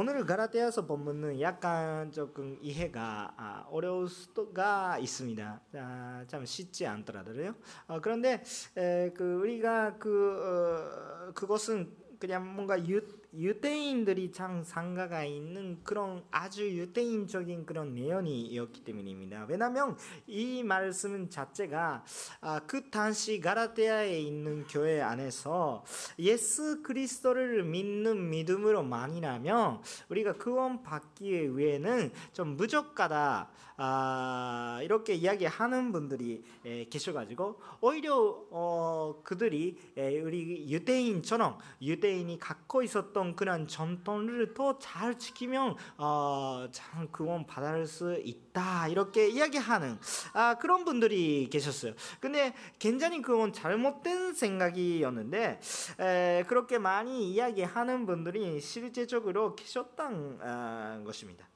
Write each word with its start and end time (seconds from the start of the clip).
오늘 0.00 0.24
가라테아서 0.24 0.86
본문은 0.86 1.40
약간 1.40 2.12
조금 2.12 2.56
이해가 2.62 3.34
아, 3.36 3.66
어려울 3.68 4.08
수가 4.08 4.96
있습니다. 5.00 5.60
아, 5.74 6.24
참 6.28 6.46
쉽지 6.46 6.86
않더라도요. 6.86 7.56
어, 7.88 8.00
그런데 8.00 8.40
에, 8.76 9.10
그 9.10 9.40
우리가 9.40 9.96
그 9.98 11.28
어, 11.28 11.32
그것은 11.34 11.92
그냥 12.20 12.54
뭔가 12.54 12.78
유, 12.88 13.00
유대인들이 13.34 14.32
참 14.32 14.62
상가가 14.62 15.24
있는 15.24 15.78
그런 15.84 16.24
아주 16.30 16.68
유대인적인 16.68 17.66
그런 17.66 17.94
내용이었기 17.94 18.84
때문입니다. 18.84 19.46
왜냐하면 19.48 19.96
이 20.26 20.62
말씀 20.62 21.28
자체가 21.28 22.04
아, 22.40 22.60
그 22.66 22.90
당시 22.90 23.40
가라테아에 23.40 24.18
있는 24.20 24.66
교회 24.66 25.00
안에서 25.00 25.84
예수 26.18 26.82
그리스도를 26.82 27.64
믿는 27.64 28.30
믿음으로 28.30 28.82
만이라면 28.82 29.82
우리가 30.08 30.34
구원 30.34 30.82
받기 30.82 31.56
위해는 31.56 32.12
좀 32.32 32.56
부족하다 32.56 33.50
아, 33.80 34.80
이렇게 34.82 35.14
이야기하는 35.14 35.92
분들이 35.92 36.42
에, 36.64 36.86
계셔가지고 36.86 37.60
오히려 37.80 38.44
어, 38.50 39.20
그들이 39.22 39.78
에, 39.96 40.20
우리 40.20 40.68
유대인처럼 40.68 41.58
유대인이 41.80 42.40
갖고 42.40 42.82
있었던 42.82 43.17
그런 43.36 43.66
전통을 43.68 44.54
더 44.54 44.78
잘 44.78 45.18
지키면 45.18 45.76
어, 45.96 46.66
참 46.70 47.08
구원 47.10 47.46
받을 47.46 47.86
수 47.86 48.20
있다 48.22 48.88
이렇게 48.88 49.28
이야기하는 49.28 49.98
아, 50.32 50.54
그런 50.54 50.84
분들이 50.84 51.48
계셨어요. 51.50 51.94
근데 52.20 52.54
굉장히 52.78 53.20
그건 53.22 53.52
잘못된 53.52 54.34
생각이었는데 54.34 55.60
에, 56.00 56.44
그렇게 56.46 56.78
많이 56.78 57.30
이야기하는 57.32 58.06
분들이 58.06 58.60
실제적으로 58.60 59.54
계셨던 59.56 60.40
아, 60.42 61.02
것입니다. 61.04 61.48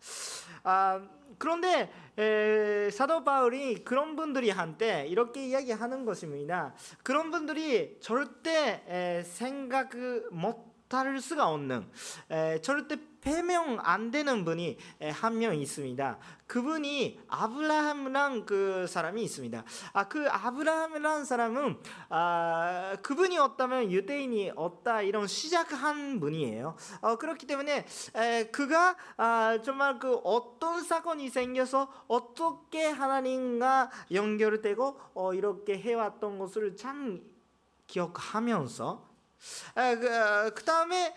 아, 0.65 1.01
그런데 1.39 1.91
에, 2.19 2.91
사도 2.91 3.25
바울이 3.25 3.85
그런 3.85 4.17
분들이 4.17 4.51
한테 4.51 5.07
이렇게 5.09 5.47
이야기하는 5.49 6.05
것입니다. 6.05 6.75
그런 7.03 7.31
분들이 7.31 7.97
절대 8.01 8.85
에, 8.87 9.23
생각 9.25 9.97
못 10.31 10.72
할 10.99 11.21
수가 11.21 11.49
없는 11.49 11.89
에, 12.31 12.61
절대 12.61 12.97
배명 13.21 13.79
안 13.83 14.11
되는 14.11 14.45
분이 14.45 14.77
한 15.13 15.39
명 15.39 15.55
있습니다. 15.55 16.19
그분이 16.49 17.21
아브라함이란 17.29 18.45
그 18.45 18.87
사람이 18.87 19.23
있습니다. 19.23 19.65
아, 19.93 20.09
그 20.09 20.29
아브라함이란 20.29 21.25
사람은 21.25 21.79
아, 22.09 22.97
그분이 23.03 23.39
없다면 23.39 23.91
유대인이 23.91 24.53
없다 24.57 25.03
이런 25.03 25.27
시작한 25.29 26.21
분이에요. 26.21 26.77
어, 27.01 27.17
그렇기 27.17 27.47
때문에 27.47 27.87
에, 28.17 28.45
그가 28.51 28.97
아, 29.17 29.59
정말 29.65 29.99
그 29.99 30.17
어떤 30.25 30.83
사건이 30.83 31.31
생겨서 31.31 31.91
어떻게 32.09 32.87
하나님과 32.89 33.91
연결되고 34.13 35.01
어, 35.15 35.33
이렇게 35.35 35.79
해왔던 35.79 36.39
것을 36.39 36.77
참 36.77 37.23
기억하면서 37.87 39.12
그, 39.75 40.55
그 40.55 40.65
다음에 40.65 41.15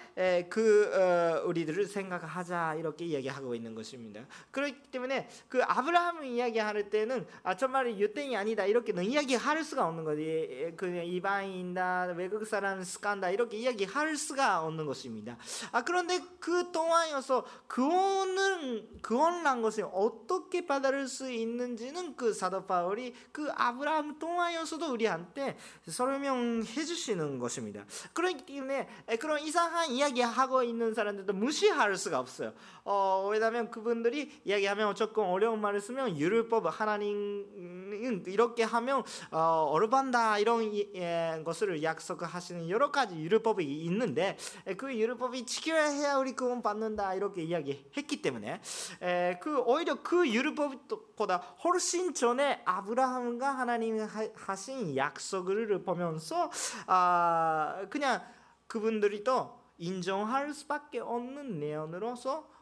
그 0.50 0.92
어, 0.94 1.44
우리들을 1.46 1.86
생각하자 1.86 2.76
이렇게 2.76 3.06
이야기하고 3.06 3.56
있는 3.56 3.76
것입니다. 3.76 4.22
그렇기 4.52 4.92
때문에 4.92 5.30
그 5.48 5.62
아브라함 5.64 6.24
이야기할 6.24 6.90
때는 6.90 7.28
아 7.44 7.56
정말 7.56 7.98
유대인이 7.98 8.36
아니다 8.36 8.66
이렇게는 8.66 9.04
이야기할 9.04 9.64
수가 9.64 9.88
없는 9.88 10.04
거지. 10.04 10.74
그 10.78 10.88
이방인다 10.88 12.14
외국 12.16 12.46
사람 12.46 12.84
스간다 12.84 13.30
이렇게 13.30 13.58
이야기할 13.58 14.16
수가 14.16 14.64
없는 14.64 14.86
것입니다. 14.86 15.38
아 15.72 15.84
그런데 15.84 16.20
그 16.40 16.72
동안이어서 16.72 17.46
구원은 17.68 19.02
구원란 19.02 19.62
것이 19.62 19.82
어떻게 19.82 20.66
받을 20.66 21.08
수 21.08 21.32
있는지는 21.32 22.16
그 22.16 22.34
사도 22.34 22.66
바울이 22.66 23.14
그 23.32 23.50
아브라함 23.56 24.20
동안이어서도 24.20 24.92
우리한테 24.92 25.58
설명해 25.88 26.86
주시는 26.86 27.40
것입니다. 27.40 27.86
그렇기 28.16 28.46
때문에 28.46 28.88
그런 29.20 29.40
이상한 29.42 29.92
이야기 29.92 30.22
하고 30.22 30.64
있는 30.64 30.94
사람들도 30.94 31.34
무시할 31.34 31.96
수가 31.98 32.18
없어요. 32.18 32.54
어, 32.88 33.28
왜냐하면 33.32 33.72
그분들이 33.72 34.32
이야기하면 34.46 34.94
조금 34.94 35.26
어려운 35.26 35.60
말을 35.60 35.82
쓰면 35.82 36.20
율법 36.20 36.68
하나님 36.80 38.24
이렇게 38.28 38.62
하면 38.62 39.04
어, 39.32 39.40
어르반다 39.72 40.38
이런 40.38 40.72
예, 40.74 41.42
것을 41.44 41.82
약속하시는 41.82 42.70
여러 42.70 42.92
가지 42.92 43.16
율법이 43.16 43.66
있는데 43.86 44.38
그 44.78 44.96
율법이 44.96 45.48
지켜야 45.48 45.86
해야 45.86 46.18
우리 46.18 46.36
구원 46.36 46.62
받는다 46.62 47.16
이렇게 47.16 47.42
이야기했기 47.42 48.22
때문에 48.22 48.62
에, 49.02 49.40
그 49.42 49.60
오히려 49.62 50.04
그 50.04 50.28
율법보다 50.30 51.38
훨씬 51.64 52.14
전에 52.14 52.62
아브라함과 52.66 53.50
하나님이 53.50 54.02
하신 54.36 54.96
약속을 54.96 55.84
보면서 55.84 56.52
아, 56.86 57.88
그냥 57.90 58.22
그분들이 58.68 59.24
또 59.24 59.60
인정할 59.78 60.54
수밖에 60.54 61.00
없는 61.00 61.60
내용으로서 61.60 62.55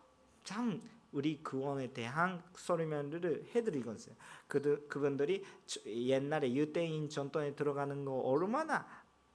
참 0.43 0.81
우리 1.11 1.41
구원에 1.43 1.93
대한 1.93 2.43
설명을 2.55 3.49
해드리고 3.53 3.93
있어요. 3.93 4.15
그 4.47 4.87
그분들이 4.87 5.43
옛날에 5.85 6.53
유대인 6.53 7.09
전통에 7.09 7.55
들어가는 7.55 8.03
거 8.03 8.13
얼마나 8.13 8.87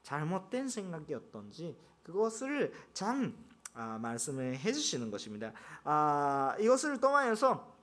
잘못된 0.03 0.69
생각이었던지 0.69 1.77
그것을 2.03 2.73
참 2.93 3.37
아, 3.75 3.97
말씀을 3.99 4.59
해주시는 4.59 5.11
것입니다. 5.11 5.53
아, 5.85 6.57
이것을 6.59 7.01
통하여서 7.01 7.77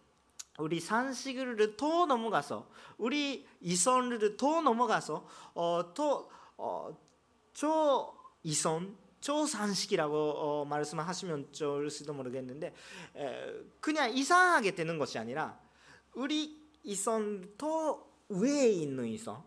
우리 0.57 0.79
산식을 0.79 1.77
더 1.77 2.05
넘어가서 2.05 2.69
우리 2.97 3.47
이선을 3.61 4.35
더 4.35 4.61
넘어가서 4.61 5.27
어, 5.53 5.93
또 5.93 6.29
어, 6.57 6.97
저 7.53 8.13
이선 8.43 8.97
초산식이라고 9.25 10.15
어, 10.15 10.65
말씀하시면 10.65 11.51
좋을지도 11.51 12.13
모르겠는데 12.13 12.75
에, 13.15 13.53
그냥 13.79 14.15
이상하게 14.15 14.75
되는 14.75 14.99
것이 14.99 15.17
아니라 15.17 15.59
우리 16.13 16.61
이선 16.83 17.55
더 17.57 18.05
위에 18.29 18.69
있는 18.69 19.07
이선 19.07 19.41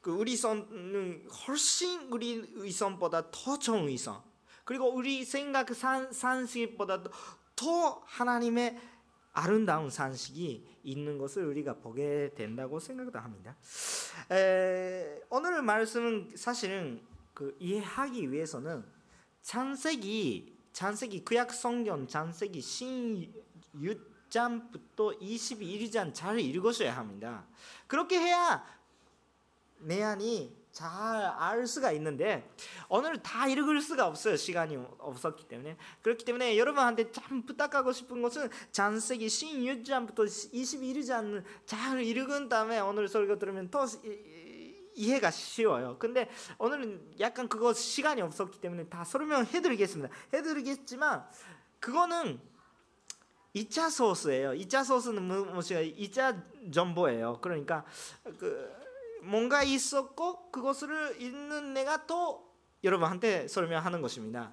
그 0.00 0.10
우리 0.10 0.36
선은 0.36 1.28
훨씬 1.46 2.12
우리 2.12 2.50
의선보다 2.56 3.30
더 3.30 3.56
좋은 3.60 3.88
의선 3.88 4.20
그리고 4.64 4.92
우리 4.92 5.24
생각 5.24 5.72
산, 5.72 6.12
산식보다 6.12 7.04
더 7.54 8.02
하나님의 8.06 8.76
아름다운 9.34 9.88
산식이 9.88 10.66
있는 10.82 11.16
것을 11.16 11.44
우리가 11.44 11.74
보게 11.76 12.32
된다고 12.34 12.80
생각도 12.80 13.20
합니다. 13.20 13.56
에, 14.32 15.20
오늘 15.30 15.62
말씀은 15.62 16.32
사실은 16.34 17.00
그 17.38 17.56
이해하기 17.60 18.32
위해서는 18.32 18.84
창세기 19.42 20.58
창세기 20.72 21.24
구약 21.24 21.54
성경 21.54 22.08
창세기 22.08 22.60
신유장부터 22.60 25.10
21장 25.20 26.12
잘 26.12 26.40
읽으셔야 26.40 26.96
합니다. 26.96 27.46
그렇게 27.86 28.18
해야 28.18 28.66
내 29.78 30.02
안이 30.02 30.58
잘 30.72 31.18
알 31.38 31.66
수가 31.66 31.92
있는데 31.92 32.48
오늘 32.88 33.22
다 33.22 33.48
읽을 33.48 33.80
수가 33.80 34.06
없어요 34.06 34.36
시간이 34.36 34.76
없었기 34.98 35.48
때문에 35.48 35.76
그렇기 36.02 36.24
때문에 36.24 36.58
여러분한테 36.58 37.10
참 37.10 37.44
부탁하고 37.44 37.92
싶은 37.92 38.22
것은 38.22 38.50
창세기 38.70 39.26
16장부터 39.26 40.52
21장을 40.52 41.42
잘 41.66 42.00
읽은 42.00 42.48
다음에 42.48 42.78
오늘 42.80 43.08
설교 43.08 43.38
들으면 43.38 43.70
더 43.70 43.86
이해가 44.98 45.30
쉬워요. 45.30 45.96
근데 45.98 46.28
오늘은 46.58 47.14
약간 47.20 47.48
그거 47.48 47.72
시간이 47.72 48.20
없었기 48.20 48.60
때문에 48.60 48.88
다 48.88 49.04
설명해 49.04 49.62
드리겠습니다. 49.62 50.12
해 50.34 50.42
드리겠지만 50.42 51.24
그거는 51.80 52.40
2차 53.54 53.90
소스예요. 53.90 54.50
2차 54.50 54.84
소스는 54.84 55.22
무엇이야? 55.22 55.82
2차 55.82 56.72
정보예요. 56.72 57.38
그러니까 57.40 57.84
그 58.38 58.70
뭔가 59.22 59.62
있었고 59.62 60.50
그것을 60.50 61.20
읽는 61.20 61.74
내가 61.74 62.06
또 62.06 62.52
여러분한테 62.84 63.48
설명하는 63.48 64.02
것입니다. 64.02 64.52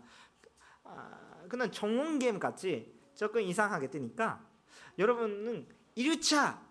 아, 0.84 1.44
그냥 1.50 1.72
전문 1.72 2.20
게임 2.20 2.40
같이 2.40 2.94
조금 3.16 3.42
이상하게 3.42 3.90
되니까 3.90 4.44
여러분은 4.98 5.68
1차 5.98 6.65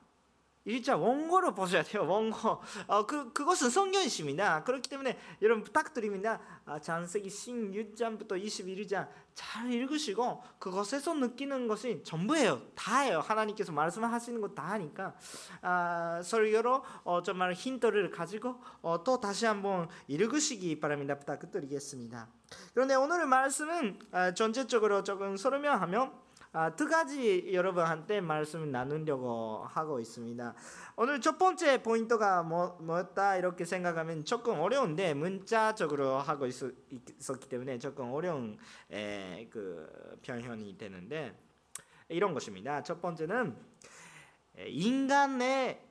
일자 0.64 0.96
원고를 0.96 1.54
보셔야 1.54 1.82
돼요. 1.82 2.06
원고. 2.06 2.62
어, 2.86 3.06
그 3.06 3.32
그것은 3.32 3.70
성경이십니다. 3.70 4.64
그렇기 4.64 4.88
때문에 4.88 5.18
여러분 5.42 5.62
부탁드립니다. 5.62 6.40
아, 6.64 6.78
장세기 6.78 7.28
16장부터 7.28 8.42
21장 8.42 9.08
잘 9.34 9.70
읽으시고 9.70 10.42
그것에서 10.58 11.14
느끼는 11.14 11.68
것이 11.68 12.02
전부예요. 12.04 12.62
다예요. 12.74 13.20
하나님께서 13.20 13.72
말씀하시는 13.72 14.40
거다 14.40 14.62
하니까 14.70 15.14
아, 15.60 16.22
설교로 16.24 16.82
어, 17.04 17.22
정말 17.22 17.52
힌트를 17.52 18.10
가지고 18.10 18.60
어, 18.80 19.04
또 19.04 19.20
다시 19.20 19.44
한번 19.44 19.88
읽으시기 20.08 20.80
바랍니다. 20.80 21.18
부탁드리겠습니다. 21.18 22.28
그런데 22.72 22.94
오늘의 22.94 23.26
말씀은 23.26 23.98
아, 24.12 24.32
전체적으로 24.32 25.02
조금 25.02 25.36
설명하면 25.36 26.24
아, 26.56 26.70
두 26.70 26.86
가지 26.86 27.52
여러분한테 27.52 28.20
말씀을 28.20 28.70
나누려고 28.70 29.64
하고 29.68 29.98
있습니다. 29.98 30.54
오늘 30.94 31.20
첫 31.20 31.36
번째 31.36 31.82
포인트가 31.82 32.44
뭐, 32.44 32.78
뭐였다 32.80 33.38
이렇게 33.38 33.64
생각하면 33.64 34.24
조금 34.24 34.60
어려운데 34.60 35.14
문자적으로 35.14 36.18
하고 36.18 36.46
있, 36.46 36.54
었기 36.62 37.48
때문에 37.48 37.80
조금 37.80 38.12
어려운 38.12 38.56
에, 38.92 39.48
그 39.50 40.16
표현이 40.24 40.78
되는데 40.78 41.36
이런 42.08 42.32
것입니다. 42.32 42.84
첫 42.84 43.02
번째는 43.02 43.56
인간의 44.56 45.84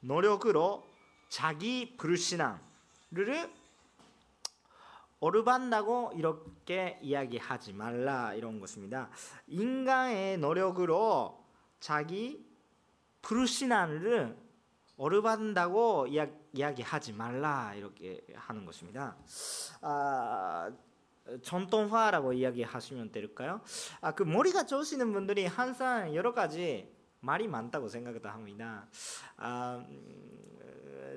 노력으로 0.00 0.88
자기 1.28 1.96
불신앙을 1.96 2.58
어르반다고 5.20 6.12
이렇게 6.16 6.98
이야기하지 7.02 7.74
말라 7.74 8.34
이런 8.34 8.58
것입니다. 8.58 9.10
인간의 9.46 10.38
노력으로 10.38 11.44
자기 11.78 12.44
불신앙을 13.22 14.36
어르반다고 14.96 16.06
이야 16.08 16.74
기하지 16.74 17.12
말라 17.12 17.74
이렇게 17.74 18.20
하는 18.34 18.64
것입니다. 18.64 19.16
아, 19.82 20.70
전통화라고 21.42 22.32
이야기하시면 22.32 23.12
될까요? 23.12 23.60
아, 24.00 24.12
그 24.12 24.22
머리가 24.22 24.64
좋으시는 24.64 25.12
분들이 25.12 25.46
항상 25.46 26.14
여러 26.14 26.34
가지 26.34 26.90
말이 27.20 27.46
많다고 27.46 27.88
생각합니다. 27.88 28.88
아, 29.36 29.84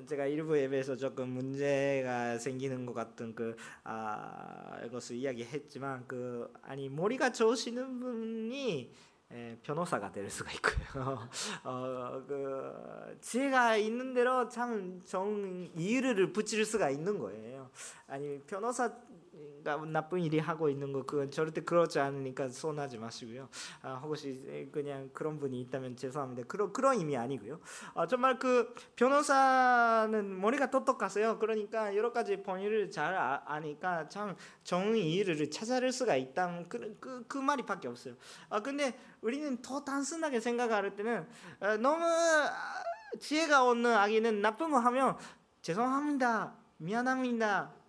제가 0.06 0.26
일부 0.26 0.58
예배에서 0.58 0.96
조금 0.96 1.28
문제가 1.30 2.38
생기는 2.38 2.84
것 2.86 2.94
같은 2.94 3.34
그 3.34 3.56
아, 3.84 4.78
이것을 4.86 5.16
이야기했지만 5.16 6.04
그 6.06 6.52
아니 6.62 6.88
머리가 6.88 7.32
좋으시는 7.32 8.00
분이 8.00 8.92
예, 9.32 9.58
변호사가 9.62 10.12
될 10.12 10.30
수가 10.30 10.52
있고요. 10.52 11.28
어, 11.64 12.22
그 12.28 13.18
지혜가 13.20 13.76
있는 13.76 14.14
대로 14.14 14.48
참 14.48 15.00
정 15.04 15.68
이유를 15.74 16.32
붙일 16.32 16.64
수가 16.64 16.90
있는 16.90 17.18
거예요. 17.18 17.70
아니 18.06 18.38
변호사 18.46 18.92
나쁜 19.86 20.20
일이 20.20 20.38
하고 20.38 20.68
있는 20.68 20.92
거 20.92 21.04
그건 21.04 21.30
절대 21.30 21.62
그렇지 21.62 21.98
않으니까 21.98 22.48
손하지 22.48 22.98
마시고요. 22.98 23.48
아, 23.82 23.94
혹시 23.94 24.68
그냥 24.72 25.10
그런 25.12 25.38
분이 25.38 25.58
있다면 25.62 25.96
죄송합니다. 25.96 26.46
그런 26.46 26.72
그런 26.72 26.98
의미 26.98 27.16
아니고요. 27.16 27.60
아, 27.94 28.06
정말 28.06 28.38
그 28.38 28.74
변호사는 28.96 30.40
머리가 30.40 30.70
똑똑하세요. 30.70 31.38
그러니까 31.38 31.96
여러 31.96 32.12
가지 32.12 32.42
법률을 32.42 32.90
잘 32.90 33.14
아, 33.16 33.60
니까참 33.60 34.36
정의를 34.64 35.50
찾아낼 35.50 35.92
수가 35.92 36.16
있다. 36.16 36.64
그, 36.68 36.96
그, 37.00 37.24
그 37.26 37.38
말이밖에 37.38 37.88
없어요. 37.88 38.14
아 38.50 38.60
근데 38.60 38.98
우리는 39.22 39.60
더 39.62 39.82
단순하게 39.84 40.40
생각할 40.40 40.94
때는 40.94 41.26
아, 41.60 41.76
너무 41.78 42.04
지혜가 43.18 43.68
없는 43.68 43.92
아기는 43.94 44.42
나쁜 44.42 44.70
거 44.70 44.78
하면 44.78 45.16
죄송합니다. 45.62 46.54
미안합니다. 46.76 47.83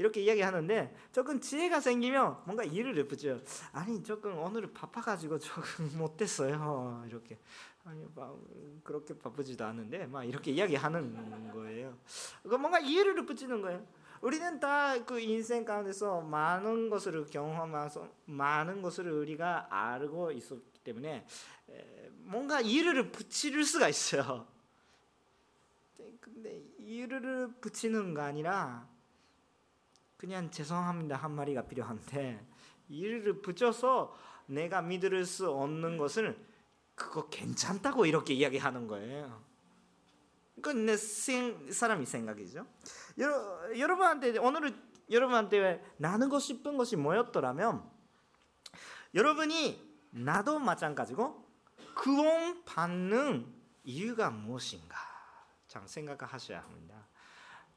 이렇게 0.00 0.22
이야기하는데 0.22 0.96
조금 1.12 1.38
지혜가 1.38 1.78
생기면 1.80 2.38
뭔가 2.46 2.64
일을 2.64 2.96
예쁘죠. 2.96 3.38
아니 3.72 4.02
조금 4.02 4.38
오늘 4.38 4.72
바빠가지고 4.72 5.38
조금 5.38 5.90
못됐어요. 5.98 7.04
이렇게 7.06 7.38
아니 7.84 8.06
막 8.14 8.34
그렇게 8.82 9.16
바쁘지도 9.18 9.62
않은데 9.62 10.06
막 10.06 10.24
이렇게 10.24 10.52
이야기하는 10.52 11.52
거예요. 11.52 11.98
그 12.42 12.54
뭔가 12.54 12.78
이해를 12.78 13.26
붙이는 13.26 13.60
거예요. 13.60 13.86
우리는 14.22 14.58
다 14.58 14.98
그 15.04 15.20
인생 15.20 15.66
가운데서 15.66 16.22
많은 16.22 16.88
것을 16.88 17.26
경험하면서 17.26 18.08
많은 18.24 18.80
것을 18.80 19.10
우리가 19.10 19.66
알고 19.70 20.32
있었기 20.32 20.78
때문에 20.82 21.26
뭔가 22.20 22.62
이유를 22.62 23.12
붙일 23.12 23.62
수가 23.66 23.88
있어요. 23.88 24.46
근데 26.20 26.62
이유를 26.78 27.48
붙이는 27.60 28.14
거 28.14 28.22
아니라 28.22 28.88
그냥 30.20 30.50
죄송합니다 30.50 31.16
한 31.16 31.30
마리가 31.30 31.62
필요한데 31.62 32.46
이를 32.90 33.40
붙여서 33.40 34.14
내가 34.44 34.82
믿을 34.82 35.24
수 35.24 35.50
없는 35.50 35.96
것을 35.96 36.38
그거 36.94 37.30
괜찮다고 37.30 38.04
이렇게 38.04 38.34
이야기하는 38.34 38.86
거예요. 38.86 39.42
그건 40.56 40.84
내 40.84 40.98
생, 40.98 41.72
사람이 41.72 42.04
생각이죠. 42.04 42.66
여러, 43.16 43.78
여러분한테 43.78 44.36
오늘 44.40 44.74
여러분한테 45.10 45.82
나누고 45.96 46.38
싶은 46.38 46.76
것이 46.76 46.96
뭐였더라면 46.96 47.82
여러분이 49.14 49.82
나도 50.10 50.58
마찬가지고 50.58 51.48
구원 51.94 52.62
받는 52.66 53.50
이유가 53.84 54.28
무엇인가 54.28 54.98
참 55.66 55.86
생각하셔야 55.86 56.60
합니다. 56.60 56.99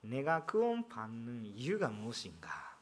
내가 0.03 0.45
구원 0.45 0.87
받는 0.89 1.45
이유가 1.45 1.87
무엇인가? 1.87 2.77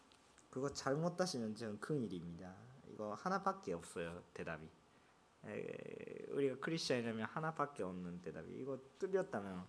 그거 0.49 0.73
잘못하시면 0.73 1.55
저는 1.55 1.79
큰 1.79 2.01
일입니다. 2.03 2.53
이거 2.89 3.13
하나밖에 3.13 3.73
없어요 3.73 4.23
대답이. 4.33 4.67
에, 5.45 6.25
우리가 6.29 6.57
크리스천이라면 6.59 7.25
하나밖에 7.25 7.83
없는 7.83 8.21
대답이 8.21 8.51
이거 8.53 8.79
뚫렸다면 8.99 9.65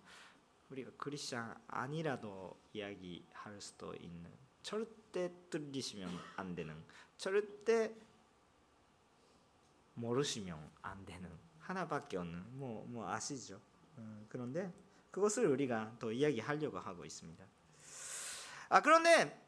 우리가 0.69 0.91
크리스천 0.97 1.55
아니라도 1.67 2.59
이야기할 2.73 3.61
수도 3.61 3.93
있는 3.95 4.31
절대 4.63 5.31
뚫리시면 5.49 6.09
안 6.35 6.55
되는 6.55 6.75
절대 7.17 7.95
모르시면 9.93 10.71
안 10.81 11.05
되는 11.05 11.29
하나밖에 11.59 12.17
없는 12.17 12.57
뭐 12.57 12.85
뭐 12.87 13.07
아시죠? 13.09 13.61
어, 13.97 14.25
그런데 14.27 14.73
그것을 15.13 15.45
우리가 15.45 15.95
또 15.99 16.11
이야기하려고 16.11 16.79
하고 16.79 17.05
있습니다. 17.05 17.45
아 18.69 18.81
그런데 18.81 19.39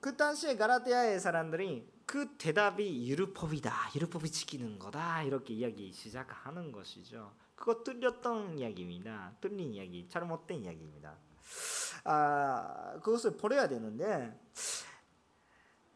그 0.00 0.16
당시에 0.16 0.56
가라테아의 0.56 1.20
사람들이 1.20 1.88
그 2.04 2.36
대답이 2.36 3.08
율법이다, 3.08 3.72
율법이 3.94 4.30
지키는 4.32 4.80
거다 4.80 5.22
이렇게 5.22 5.54
이야기 5.54 5.92
시작하는 5.92 6.72
것이죠. 6.72 7.32
그거 7.54 7.84
뚫렸던 7.84 8.58
이야기입니다. 8.58 9.36
뚫린 9.40 9.74
이야기, 9.74 10.08
잘못된 10.08 10.64
이야기입니다. 10.64 11.16
아 12.02 12.98
그것을 13.04 13.36
버려야 13.36 13.68
되는데 13.68 14.36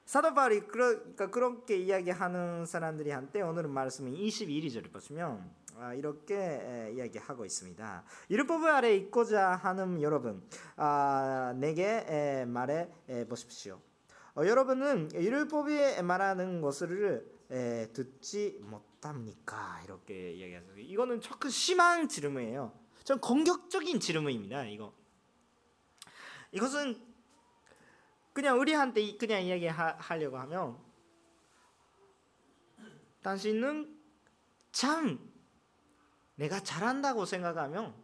사도 0.05 0.35
바울이 0.35 0.61
그러니까 0.69 1.29
그렇게 1.31 1.77
이야기하는 1.79 2.65
사람들이 2.65 3.11
한때 3.11 3.43
오늘은 3.43 3.71
말씀은 3.71 4.13
21절을 4.13 4.93
보시면 4.93 5.39
아, 5.41 5.60
이렇게 5.97 6.93
이야기하고 6.95 7.45
있습니다. 7.45 8.05
율법 8.31 8.65
아래 8.65 8.95
있고자 8.97 9.57
하는 9.57 10.03
여러분, 10.03 10.43
아, 10.77 11.55
내게 11.57 12.45
말해 12.47 12.89
보십시오. 13.29 13.81
어, 14.37 14.47
여러분은 14.47 15.11
율법이 15.15 16.03
말하는 16.03 16.61
것을 16.61 17.27
듣지 17.93 18.59
못합니까? 18.63 19.81
이렇게 19.85 20.33
이야기하죠. 20.33 20.79
이거는 20.79 21.21
조금 21.21 21.51
심한 21.51 22.09
질문이에요. 22.09 22.73
좀 23.05 23.19
공격적인 23.19 23.99
질문입니다. 23.99 24.67
이거. 24.67 24.93
이것은 26.53 27.01
그냥 28.33 28.61
우리한테 28.61 29.17
그냥 29.17 29.43
이야기하려고 29.43 30.39
하면 30.39 30.79
당신은 33.23 33.99
참 34.73 35.30
내가 36.41 36.59
잘한다고 36.61 37.27
생각하면 37.27 37.95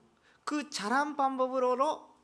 그 0.45 0.69
잘한 0.69 1.17
방법으로 1.17 2.15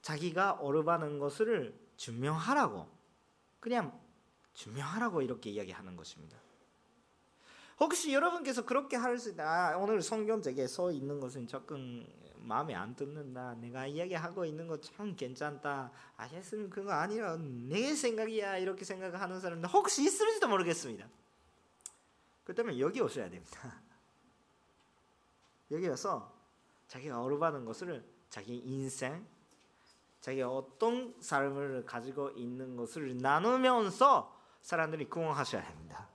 자기가 0.00 0.52
어르바는 0.52 1.18
것을 1.18 1.76
증명하라고 1.96 2.88
그냥 3.58 4.00
증명하라고 4.54 5.22
이렇게 5.22 5.50
이야기하는 5.50 5.96
것입니다. 5.96 6.38
혹시 7.80 8.12
여러분께서 8.14 8.64
그렇게 8.64 8.96
할수 8.96 9.30
있다. 9.30 9.44
아, 9.44 9.76
오늘 9.76 10.00
성경책에 10.00 10.68
써 10.68 10.92
있는 10.92 11.18
것은 11.18 11.48
조금 11.48 12.06
마음에 12.36 12.76
안 12.76 12.94
듣는다. 12.94 13.54
내가 13.54 13.86
이야기하고 13.88 14.44
있는 14.44 14.68
거 14.68 14.80
참 14.80 15.16
괜찮다. 15.16 15.90
아, 16.16 16.30
예수님 16.32 16.70
그거 16.70 16.92
아니라 16.92 17.36
내 17.36 17.94
생각이야. 17.96 18.58
이렇게 18.58 18.84
생각하는 18.84 19.40
사람들 19.40 19.68
혹시 19.70 20.04
있을지도 20.04 20.46
모르겠습니다. 20.46 21.08
그렇다면 22.44 22.78
여기 22.78 23.00
오셔야 23.00 23.28
됩니다. 23.28 23.82
여기 25.70 25.88
와서 25.88 26.34
자기가 26.88 27.22
어루바는 27.22 27.64
것을 27.64 28.04
자기 28.28 28.58
인생, 28.58 29.26
자기가 30.20 30.50
어떤 30.50 31.14
삶을 31.20 31.84
가지고 31.84 32.30
있는 32.30 32.76
것을 32.76 33.18
나누면서 33.18 34.36
사람들이 34.62 35.08
구원하셔야 35.08 35.64
됩니다. 35.66 36.08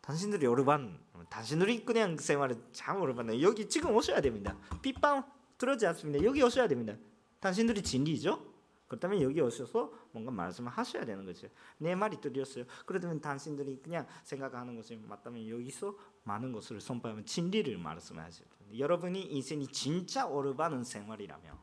당신들이 0.00 0.46
어루반, 0.46 1.00
당신들이 1.28 1.84
그냥 1.84 2.16
생활을 2.16 2.56
참 2.72 3.00
어루반네 3.00 3.40
여기 3.42 3.68
지금 3.68 3.94
오셔야 3.94 4.20
됩니다. 4.20 4.56
빗방 4.82 5.24
들어지 5.58 5.86
않습니다. 5.86 6.24
여기 6.24 6.42
오셔야 6.42 6.66
됩니다. 6.66 6.94
당신들이 7.40 7.82
진리죠? 7.82 8.51
그렇다면 8.92 9.22
여기 9.22 9.40
오셔서 9.40 9.90
뭔가 10.10 10.30
말씀을 10.30 10.70
하셔야 10.70 11.06
되는 11.06 11.24
거죠. 11.24 11.48
내 11.78 11.94
말이 11.94 12.20
들렸어요. 12.20 12.66
그렇다면 12.84 13.22
당신들이 13.22 13.80
그냥 13.82 14.06
생각하는 14.22 14.76
것이 14.76 14.96
맞다면 14.96 15.48
여기서 15.48 15.96
많은 16.24 16.52
것을 16.52 16.78
선포하면 16.78 17.24
진리를 17.24 17.78
말씀하셔야 17.78 18.46
돼요. 18.46 18.78
여러분이 18.78 19.22
인생이 19.32 19.66
진짜 19.68 20.26
오르바는 20.26 20.84
생활이라면 20.84 21.58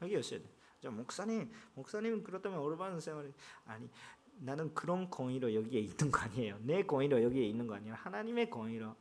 여기 0.00 0.16
오셔야 0.16 0.40
돼요. 0.40 0.50
자, 0.80 0.90
목사님, 0.90 1.50
목사님은 1.74 2.24
그렇다면 2.24 2.58
오르바는 2.60 3.00
생활이 3.00 3.34
아니 3.66 3.90
나는 4.38 4.72
그런 4.72 5.10
공의로 5.10 5.52
여기에 5.54 5.78
있는 5.78 6.10
거 6.10 6.20
아니에요. 6.20 6.58
내 6.62 6.82
공의로 6.82 7.22
여기에 7.22 7.44
있는 7.48 7.66
거 7.66 7.74
아니에요. 7.74 7.94
하나님의 7.96 8.48
공의로 8.48 8.96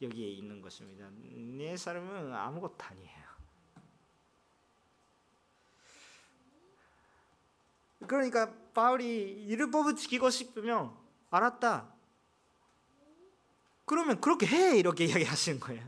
여기에 0.00 0.26
있는 0.26 0.62
것입니다. 0.62 1.10
내 1.12 1.76
삶은 1.76 2.32
아무것도 2.32 2.76
아니에요. 2.78 3.19
그러니까 8.06 8.52
바울이 8.74 9.46
율법을 9.48 9.96
지키고 9.96 10.30
싶으면 10.30 10.96
알았다. 11.30 11.92
그러면 13.84 14.20
그렇게 14.20 14.46
해! 14.46 14.78
이렇게 14.78 15.04
이야기하시는 15.04 15.60
거예요. 15.60 15.84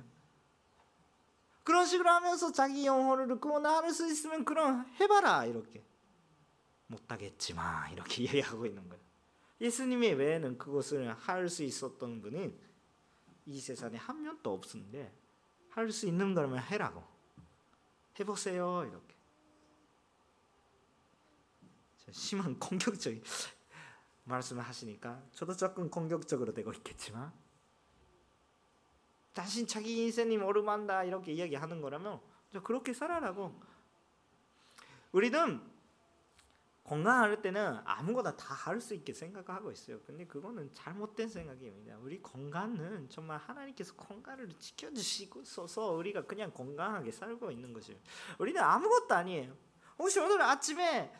그런 1.64 1.86
식으로 1.86 2.10
하면서 2.10 2.50
자기 2.50 2.84
영혼을 2.84 3.38
구원할 3.38 3.90
수 3.92 4.06
있으면 4.10 4.44
그럼 4.44 4.84
해봐라! 5.00 5.44
이렇게. 5.46 5.84
못하겠지만 6.88 7.92
이렇게 7.92 8.24
이야기하고 8.24 8.66
있는 8.66 8.88
거예요. 8.88 9.02
예수님의 9.60 10.14
외에는 10.14 10.58
그것을 10.58 11.14
할 11.14 11.48
수 11.48 11.62
있었던 11.62 12.20
분은 12.20 12.58
이 13.46 13.60
세상에 13.60 13.96
한 13.96 14.22
명도 14.22 14.52
없었는데 14.52 15.12
할 15.70 15.90
수 15.92 16.06
있는 16.06 16.34
거면 16.34 16.58
해라고. 16.58 17.02
해보세요! 18.18 18.84
이렇게 18.90 19.11
심한 22.12 22.58
공격적인 22.58 23.22
말씀을 24.24 24.62
하시니까 24.62 25.22
저도 25.32 25.56
조금 25.56 25.90
공격적으로 25.90 26.52
되고 26.54 26.72
있겠지만 26.72 27.32
자신 29.34 29.66
자기 29.66 30.04
인생이 30.04 30.36
오르만다 30.36 31.04
이렇게 31.04 31.32
이야기하는 31.32 31.80
거라면 31.80 32.20
그렇게 32.62 32.92
살아라고 32.92 33.58
우리는 35.12 35.72
건강할 36.84 37.40
때는 37.40 37.80
아무거나 37.84 38.36
다 38.36 38.54
할 38.54 38.80
수 38.80 38.94
있게 38.94 39.12
생각하고 39.12 39.70
있어요. 39.72 40.00
근데 40.06 40.26
그거는 40.26 40.72
잘못된 40.74 41.28
생각입니다. 41.28 41.96
우리 41.98 42.20
건강은 42.22 43.08
정말 43.08 43.38
하나님께서 43.38 43.94
건강을 43.94 44.48
지켜주시고서 44.58 45.92
우리가 45.92 46.26
그냥 46.26 46.50
건강하게 46.52 47.10
살고 47.10 47.50
있는 47.50 47.72
것이에요. 47.72 47.98
우리는 48.38 48.60
아무것도 48.60 49.14
아니에요. 49.14 49.56
혹시 49.98 50.18
오늘 50.20 50.42
아침에 50.42 51.12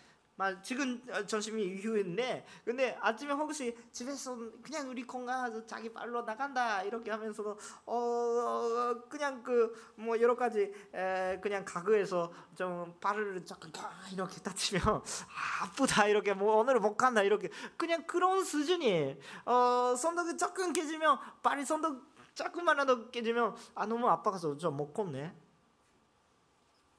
지금 0.63 1.01
어, 1.11 1.25
점심이 1.25 1.63
이후인데 1.63 2.45
근데 2.65 2.97
아침에 3.01 3.33
혹시 3.33 3.77
집에서 3.93 4.37
그냥 4.63 4.89
우리 4.89 5.07
건강해서 5.07 5.65
자기 5.67 5.93
발로 5.93 6.23
나간다 6.23 6.83
이렇게 6.83 7.11
하면서 7.11 7.57
어 7.87 8.95
그냥 9.09 9.43
그 9.43 9.73
뭐 9.97 10.21
여러 10.21 10.35
가지 10.35 10.73
에 10.95 11.39
그냥 11.41 11.65
가구에서 11.65 12.33
좀 12.57 12.95
발을 13.01 13.45
조금 13.45 13.71
이렇게 14.13 14.41
다치면 14.41 14.83
아, 14.87 15.03
아프다 15.65 16.07
이렇게 16.09 16.35
뭐 16.35 16.57
오늘 16.57 16.81
못 16.81 16.97
간다 16.97 17.23
이렇게 17.23 17.49
그냥 17.77 18.05
그런 18.07 18.43
수준이에요. 18.45 19.17
어 19.47 19.95
손목이 19.97 20.37
조금 20.37 20.73
깨지면 20.73 21.19
발이 21.43 21.65
손목 21.65 22.03
조금만라도 22.35 23.11
깨지면 23.11 23.55
아 23.75 23.87
너무 23.87 24.09
아파서 24.09 24.57
좀 24.57 24.77
못 24.77 24.93
걷네. 24.93 25.42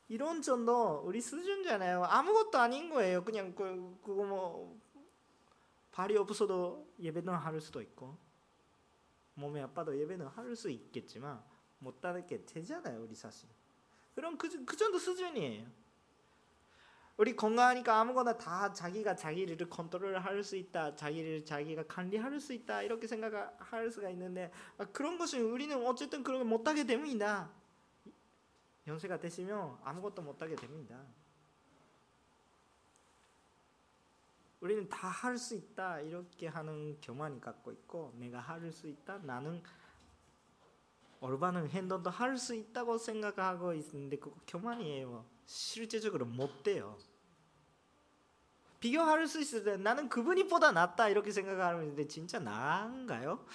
이런 0.09 0.41
정도 0.41 1.01
우리 1.05 1.21
수준잖아요. 1.21 2.03
아무것도 2.05 2.57
아닌 2.59 2.89
거예요. 2.89 3.23
그냥 3.23 3.55
그 3.55 3.97
그거 4.03 4.23
뭐 4.25 4.79
발이 5.91 6.17
없어도 6.17 6.87
예배는 6.99 7.33
할 7.33 7.59
수도 7.61 7.81
있고 7.81 8.17
몸이 9.35 9.61
아파도 9.61 9.97
예배는 9.97 10.27
할 10.27 10.55
수 10.55 10.69
있겠지만 10.69 11.41
못 11.79 12.03
하게 12.05 12.45
되잖아요. 12.45 13.01
우리 13.01 13.15
사실. 13.15 13.49
그럼 14.15 14.37
그, 14.37 14.65
그 14.65 14.77
정도 14.77 14.99
수준이에요. 14.99 15.65
우리 17.17 17.35
건강하니까 17.35 17.99
아무거나 17.99 18.37
다 18.37 18.73
자기가 18.73 19.15
자기를 19.15 19.69
컨트롤할 19.69 20.43
수 20.43 20.55
있다, 20.55 20.95
자기를 20.95 21.45
자기가 21.45 21.83
관리할 21.87 22.39
수 22.39 22.53
있다 22.53 22.81
이렇게 22.81 23.05
생각할 23.07 23.91
수가 23.91 24.09
있는데 24.09 24.51
아, 24.77 24.85
그런 24.85 25.17
것은 25.17 25.41
우리는 25.43 25.85
어쨌든 25.85 26.23
그런 26.23 26.39
걸 26.39 26.47
못하게 26.47 26.85
됩니다. 26.85 27.51
연세가 28.87 29.19
되시면 29.19 29.77
아무것도 29.83 30.21
못하게 30.21 30.55
됩니다. 30.55 30.99
우리는 34.59 34.87
다 34.87 35.09
할 35.09 35.37
수 35.37 35.55
있다 35.55 35.99
이렇게 36.01 36.47
하는 36.47 36.99
교만이 37.01 37.41
갖고 37.41 37.71
있고 37.71 38.13
내가 38.17 38.39
할 38.39 38.71
수 38.71 38.87
있다 38.87 39.17
나는 39.19 39.61
올바른 41.19 41.69
행동도 41.69 42.09
할 42.09 42.37
수 42.37 42.55
있다고 42.55 42.97
생각하고 42.97 43.73
있는데 43.73 44.17
그거 44.17 44.35
교만이에요. 44.47 45.25
실제적으로 45.45 46.25
못 46.25 46.63
돼요. 46.63 46.97
비교할 48.79 49.27
수 49.27 49.39
있을 49.39 49.63
때 49.63 49.77
나는 49.77 50.09
그분이 50.09 50.47
보다 50.47 50.71
낫다 50.73 51.07
이렇게 51.07 51.31
생각하는데 51.31 52.05
진짜 52.07 52.39
나은가요? 52.39 53.45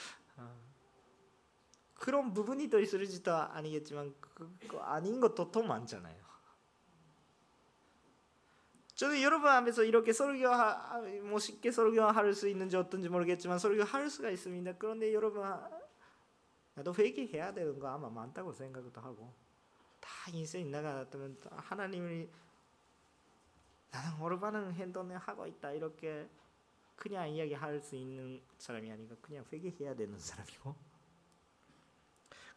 그런 1.98 2.32
부분이 2.32 2.70
더 2.70 2.78
있을 2.78 3.04
지도 3.06 3.34
아니겠지만 3.34 4.14
그, 4.20 4.56
그 4.68 4.78
아닌 4.78 5.20
것도 5.20 5.50
더 5.50 5.62
많잖아요. 5.62 6.16
저는 8.94 9.20
여러분 9.22 9.48
앞에서 9.48 9.84
이렇게 9.84 10.12
설교 10.12 10.48
뭐 11.28 11.38
쉽게 11.38 11.70
설교할 11.70 12.32
수 12.34 12.48
있는지 12.48 12.76
어떤지 12.76 13.08
모르겠지만 13.08 13.58
설교할 13.58 14.08
수가 14.10 14.30
있습니다. 14.30 14.74
그런데 14.78 15.12
여러분 15.12 15.44
나도 16.74 16.94
회개해야 16.94 17.52
되는 17.52 17.78
거 17.78 17.88
아마 17.88 18.08
많다고 18.08 18.52
생각도 18.52 19.00
하고 19.00 19.34
다 20.00 20.08
인생이 20.32 20.64
나가다면 20.66 21.36
하나님이 21.50 22.28
나는 23.90 24.20
올바른 24.20 24.72
행동을 24.72 25.16
하고 25.18 25.46
있다 25.46 25.72
이렇게 25.72 26.28
그냥 26.94 27.28
이야기할 27.28 27.80
수 27.80 27.96
있는 27.96 28.40
사람이 28.58 28.90
아니라 28.90 29.16
그냥 29.20 29.44
회개해야 29.52 29.94
되는 29.94 30.18
사람이고 30.18 30.87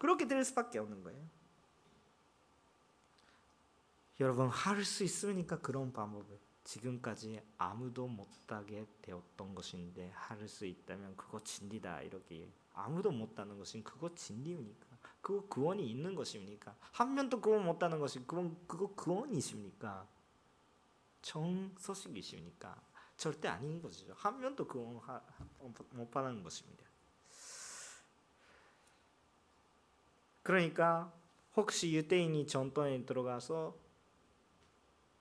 그렇게 0.02 0.28
될 0.28 0.44
수밖에 0.44 0.80
없는 0.80 1.04
거예요. 1.04 1.30
여러분 4.20 4.48
할 4.48 4.84
수 4.84 5.04
있으니까 5.04 5.60
그런 5.60 5.94
방법을 5.94 6.40
지금까지 6.64 7.40
아무도 7.60 8.08
못하게 8.08 8.88
되었던 9.04 9.54
것인데 9.54 10.10
할 10.16 10.48
수 10.48 10.66
있다면 10.66 11.16
그거 11.16 11.40
진리다 11.44 12.02
이렇게 12.02 12.52
아무도 12.74 13.12
못하는 13.12 13.60
것은 13.60 13.84
그거 13.84 14.12
진리입니까? 14.16 14.88
그거 15.22 15.48
구원이 15.48 15.88
있는 15.88 16.16
것입니까? 16.16 16.76
한 16.94 17.14
명도 17.14 17.40
구원 17.40 17.64
못하는 17.64 18.00
것이 18.00 18.22
그건 18.22 18.58
그거 18.66 18.88
구원이십니까? 18.96 20.08
정서식이십니까? 21.22 22.76
절대 23.18 23.50
아닌 23.50 23.80
것이죠. 23.80 24.16
한 24.18 24.40
명도 24.40 24.66
구원 24.66 25.00
못 25.92 26.10
받는 26.10 26.42
것입니다. 26.42 26.91
그러니까 30.44 31.14
혹시 31.56 31.94
유대인이 31.94 32.48
전통에 32.48 33.06
들어가서 33.06 33.76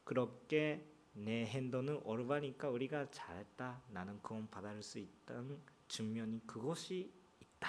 그렇게 0.05 0.87
내 1.13 1.45
행동은 1.45 2.01
올바니까 2.05 2.71
우리가 2.71 3.11
잘했다. 3.11 3.83
나는 3.89 4.21
그건 4.23 4.49
받을 4.49 4.83
수 4.83 4.99
있다는 4.99 5.59
증명이 5.89 6.41
그것이 6.47 7.13
있다. 7.41 7.69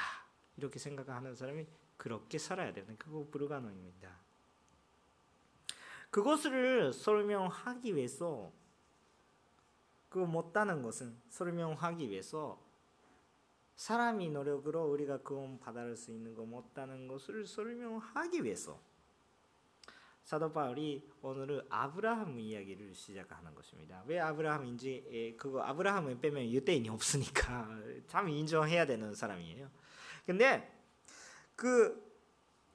이렇게 0.58 0.80
생각하는 0.80 1.36
사람이 1.36 1.66
그렇게 1.98 2.38
살아야 2.38 2.72
되는 2.74 2.98
그거 2.98 3.28
불가능입니다. 3.30 4.10
그것을 6.10 6.94
설명하기 6.94 7.96
위해서 7.96 8.52
그 10.10 10.20
못다는 10.20 10.82
것은 10.82 11.16
설명하기 11.30 12.10
위해서 12.10 12.62
사람이 13.82 14.30
노력으로 14.30 14.92
우리가 14.92 15.18
구원 15.22 15.60
받을 15.60 15.98
수 15.98 16.12
있는 16.12 16.36
거 16.36 16.46
못다는 16.46 17.08
것을 17.08 17.48
설명하기 17.48 18.44
위해서 18.44 18.80
사도 20.24 20.54
바울이 20.54 21.10
오늘은 21.24 21.62
아브라함 21.68 22.40
이야기를 22.40 22.94
시작하는 22.94 23.56
것입니다. 23.56 24.04
왜 24.06 24.20
아브라함인지 24.20 25.08
예, 25.12 25.36
그거 25.36 25.64
아브라함을 25.64 26.20
빼면 26.20 26.52
유대인이 26.52 26.90
없으니까 26.90 27.70
참 28.06 28.30
인정해야 28.30 28.86
되는 28.86 29.16
사람이에요. 29.16 29.68
근데 30.28 30.72
그 31.56 32.08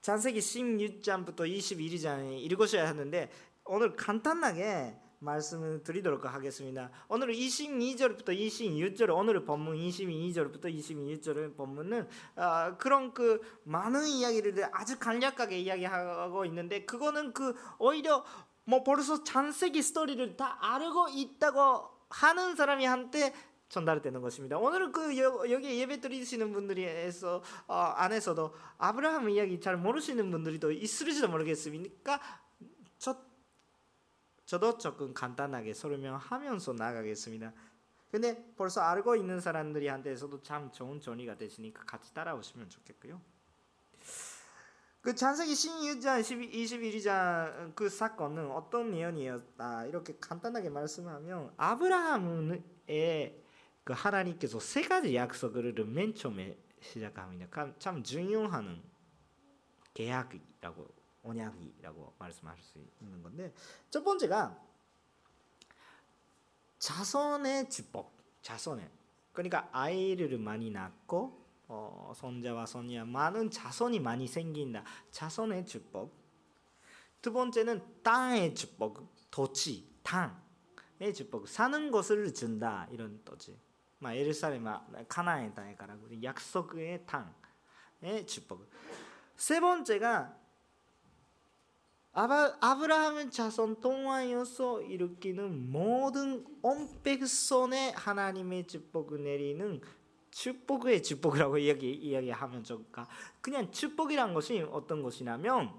창세기 0.00 0.40
16장부터 0.40 1.48
21장에 1.48 2.36
읽으셔야 2.40 2.88
하는데 2.88 3.30
오늘 3.64 3.94
간단하게 3.94 4.96
말씀을 5.18 5.82
드리도록 5.82 6.24
하겠습니다. 6.24 6.90
오늘 7.08 7.32
22절부터 7.32 8.28
26절 8.28 9.14
오늘 9.16 9.44
본문 9.44 9.76
22절부터 9.76 10.64
26절 10.66 11.56
본문은 11.56 12.08
어, 12.36 12.76
그런 12.78 13.12
그 13.12 13.40
많은 13.64 14.06
이야기를 14.06 14.68
아주 14.72 14.98
간략하게 14.98 15.58
이야기하고 15.60 16.44
있는데 16.46 16.84
그거는 16.84 17.32
그 17.32 17.54
오히려 17.78 18.24
뭐 18.64 18.82
벌써 18.82 19.22
창세기 19.22 19.82
스토리를 19.82 20.36
다 20.36 20.58
알고 20.60 21.08
있다고 21.10 21.88
하는 22.10 22.54
사람이 22.56 22.84
한테 22.84 23.32
전달되는 23.68 24.20
것입니다. 24.20 24.58
오늘은 24.58 24.92
그 24.92 25.16
여기 25.18 25.80
예배 25.80 26.00
드리시는 26.00 26.52
분들이서 26.52 27.42
어, 27.66 27.74
안에서도 27.74 28.54
아브라함 28.78 29.28
이야기 29.30 29.60
잘 29.60 29.76
모르시는 29.76 30.30
분들이 30.30 30.60
또 30.60 30.70
있을지도 30.70 31.28
모르겠습니까? 31.28 32.20
저 32.98 33.16
저도 34.46 34.78
조금 34.78 35.12
간단하게 35.12 35.74
설명하면서 35.74 36.72
나가겠습니다. 36.74 37.52
근데 38.10 38.52
벌써 38.56 38.80
알고 38.80 39.16
있는 39.16 39.40
사람들이 39.40 39.88
한테서도 39.88 40.42
참 40.42 40.70
좋은 40.72 41.00
전이가 41.00 41.36
되시니까 41.36 41.84
같이 41.84 42.14
따라오시면 42.14 42.70
좋겠고요. 42.70 43.20
그 45.00 45.14
창세기 45.14 45.52
16장 45.52 46.20
21장 46.50 47.74
그 47.74 47.88
사건은 47.88 48.50
어떤 48.50 48.90
내용이었다 48.90 49.86
이렇게 49.86 50.16
간단하게 50.20 50.70
말씀하면 50.70 51.52
아브라함의 51.56 53.42
그 53.84 53.92
하나님께서 53.92 54.58
세 54.58 54.82
가지 54.82 55.14
약속을 55.14 55.74
맨 55.86 56.14
처음에 56.14 56.56
시작합니다. 56.80 57.74
참 57.78 58.02
중요한 58.02 58.82
계약이라고 59.94 60.95
언약이라고 61.26 62.14
말씀할 62.18 62.56
수 62.60 62.78
있는 63.00 63.22
건데 63.22 63.52
첫 63.90 64.02
번째가 64.02 64.62
자손의 66.78 67.70
축복, 67.70 68.16
자손의 68.42 68.88
그러니까 69.32 69.68
아이를 69.72 70.38
많이 70.38 70.70
낳고 70.70 71.46
어, 71.68 72.12
손자와 72.14 72.66
손녀 72.66 73.04
많은 73.04 73.50
자손이 73.50 74.00
많이 74.00 74.26
생긴다. 74.26 74.84
자손의 75.10 75.66
축복. 75.66 76.14
두 77.20 77.32
번째는 77.32 78.02
땅의 78.02 78.54
축복, 78.54 79.12
도치, 79.30 80.00
땅의 80.02 81.12
축복, 81.14 81.48
사는 81.48 81.90
것을 81.90 82.32
준다 82.32 82.86
이런 82.90 83.20
뜻이. 83.24 83.58
마 83.98 84.14
예루살렘, 84.14 84.64
가나안의 85.08 85.54
땅이라 85.54 85.96
약속의 86.22 87.06
땅의 87.06 88.26
축복. 88.26 88.70
세 89.36 89.58
번째가 89.60 90.38
아브라함의 92.16 93.30
자손 93.30 93.80
통하여서 93.80 94.82
일으키는 94.82 95.70
모든 95.70 96.46
온 96.62 97.02
백성의 97.02 97.92
하나님의 97.92 98.66
축복을 98.66 99.22
내리는 99.22 99.82
축복의 100.30 101.02
축복이라고 101.02 101.58
이야기 101.58 101.92
이야기하면 101.92 102.64
좋을까? 102.64 103.06
그냥 103.42 103.70
축복이란 103.70 104.32
것이 104.32 104.60
어떤 104.70 105.02
것이냐면 105.02 105.72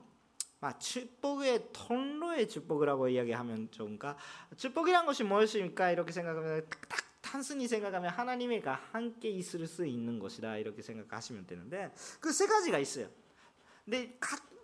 아, 0.62 0.78
축복의 0.78 1.70
통로의 1.74 2.48
축복이라고 2.50 3.10
이야기하면 3.10 3.72
좋은가? 3.72 4.16
축복이란 4.58 5.06
것이 5.08 5.24
무엇입니까? 5.24 5.92
이렇게 5.92 6.12
생각하면 6.12 6.68
딱 6.88 7.00
단순히 7.22 7.68
생각하면 7.68 8.12
하나님과 8.12 8.80
함께 8.92 9.30
있을 9.30 9.66
수 9.68 9.86
있는 9.86 10.20
것이다 10.20 10.58
이렇게 10.58 10.82
생각하시면 10.84 11.48
되는데 11.48 11.92
그 12.20 12.32
세 12.32 12.46
가지가 12.46 12.78
있어요. 12.78 13.10
근데 13.86 14.18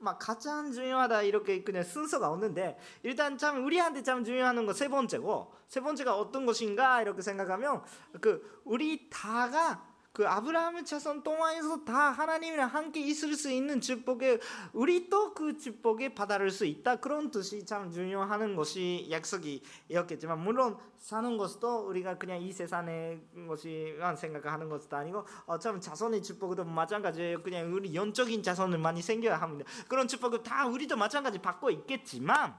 막 0.03 0.19
가장 0.19 0.71
중요하다 0.71 1.23
이렇게 1.23 1.63
그냥 1.63 1.83
순서가 1.83 2.29
없는데 2.29 2.77
일단 3.03 3.37
참 3.37 3.65
우리한테 3.65 4.03
참 4.03 4.23
중요한 4.23 4.65
거세 4.65 4.87
번째고 4.89 5.53
세 5.67 5.79
번째가 5.81 6.17
어떤 6.17 6.45
것인가 6.45 7.01
이렇게 7.01 7.21
생각하면 7.21 7.81
그 8.21 8.61
우리 8.65 9.09
다가 9.09 9.92
그 10.13 10.27
아브라함의 10.27 10.85
자손 10.85 11.23
동안에서 11.23 11.83
다 11.85 12.11
하나님이랑 12.11 12.69
함께 12.69 12.99
있을 12.99 13.33
수 13.35 13.49
있는 13.49 13.81
축복에 13.81 14.39
우리 14.71 15.09
또그 15.09 15.57
축복에 15.57 16.13
받아들 16.13 16.51
수 16.51 16.65
있다. 16.65 16.97
그런 16.97 17.31
뜻이 17.31 17.65
참 17.65 17.89
중요한 17.89 18.55
것이 18.55 19.07
약속이었겠지만 19.09 20.39
물론 20.39 20.77
사는 20.99 21.35
것도 21.35 21.87
우리가 21.87 22.19
그냥 22.19 22.39
이 22.43 22.53
세상의 22.53 23.21
것이만 23.47 24.15
생각하는 24.15 24.69
것도 24.69 24.95
아니고 24.95 25.25
어, 25.47 25.57
참 25.57 25.81
자손의 25.81 26.21
축복도 26.21 26.63
마찬가지예요. 26.63 27.41
그냥 27.41 27.73
우리 27.73 27.95
영적인 27.95 28.43
자손을 28.43 28.77
많이 28.77 29.01
생겨야 29.01 29.41
합니다. 29.41 29.67
그런 29.87 30.07
축복을 30.07 30.43
다 30.43 30.67
우리도 30.67 30.95
마찬가지 30.95 31.39
받고 31.39 31.71
있겠지만 31.71 32.55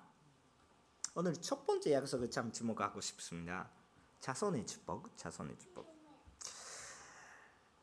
오늘 1.15 1.35
첫 1.35 1.65
번째 1.65 1.93
약속을 1.93 2.33
참 2.33 2.51
주목하고 2.51 3.01
싶습니다. 3.01 3.71
자손의 4.19 4.67
축복 4.67 5.17
자손의 5.17 5.57
축복 5.57 5.94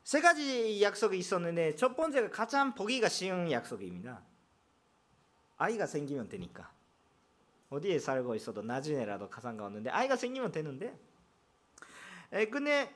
세 0.04 0.20
가지 0.20 0.82
약속이 0.82 1.16
있었는데 1.16 1.76
첫 1.76 1.96
번째가 1.96 2.30
가장 2.30 2.74
보기가 2.74 3.08
쉬운 3.08 3.50
약속입니다. 3.50 4.22
아이가 5.58 5.86
생기면 5.86 6.28
되니까. 6.28 6.72
어디에 7.70 7.98
살고 7.98 8.34
있어도 8.34 8.62
나중에라도 8.62 9.30
가상가 9.30 9.64
없는데 9.64 9.90
아이가 9.90 10.16
생기면 10.16 10.52
되는데 10.52 10.98
에, 12.32 12.46
근데 12.46 12.94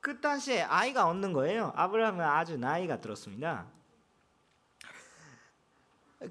그 0.00 0.20
당시에 0.20 0.62
아이가 0.62 1.08
없는 1.08 1.32
거예요. 1.32 1.72
아브라함은 1.74 2.24
아주 2.24 2.56
나이가 2.56 3.00
들었습니다. 3.00 3.66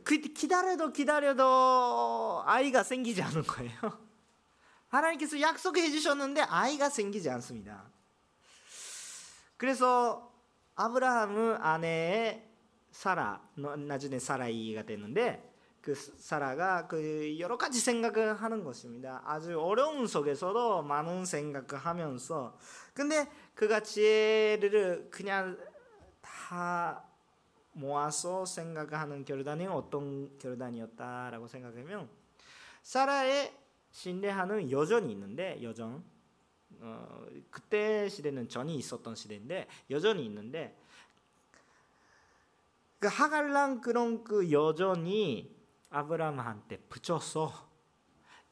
그 0.04 0.18
기다려도 0.20 0.94
기다려도 0.94 2.44
아이가 2.46 2.84
생기지 2.84 3.22
않은 3.22 3.44
거예요. 3.44 4.00
하나님께서 4.90 5.40
약속해 5.42 5.90
주셨는데 5.90 6.42
아이가 6.42 6.90
생기지 6.90 7.30
않습니다. 7.30 7.84
그래서 9.58 10.32
아브라함은 10.76 11.58
아내의 11.62 12.46
사라 12.92 13.42
나중에 13.56 14.20
사라이가 14.20 14.84
되는데 14.84 15.52
그 15.82 15.94
사라가 15.94 16.88
그 16.88 17.38
여러 17.40 17.58
가지 17.58 17.80
생각을 17.80 18.42
하는 18.42 18.64
것입니다. 18.64 19.22
아주 19.24 19.60
어려운 19.60 20.08
속에서도 20.08 20.82
많은 20.82 21.26
생각을 21.26 21.78
하면서 21.78 22.58
근데 22.94 23.30
그가 23.54 23.82
지혜를 23.82 25.10
그냥 25.12 25.58
다 26.22 27.04
모아서 27.74 28.46
생각하는 28.46 29.26
결단이 29.26 29.68
어떤 29.68 30.38
결단이었다라고 30.40 31.48
생각하면 31.48 32.10
사라의 32.82 33.54
신뢰하는 33.92 34.72
여전이 34.72 35.12
있는데 35.12 35.62
여전 35.62 36.04
어, 36.82 37.26
그때 37.50 38.10
시대는 38.10 38.50
전이 38.50 38.76
있었던 38.76 39.16
시대인데 39.16 39.68
여전히 39.90 40.26
있는데 40.26 40.78
그 43.00 43.08
하갈랑 43.08 43.82
그런 43.82 44.24
그 44.24 44.52
여전히 44.52 45.56
아브라함한테 45.90 46.78
붙여서 46.90 47.70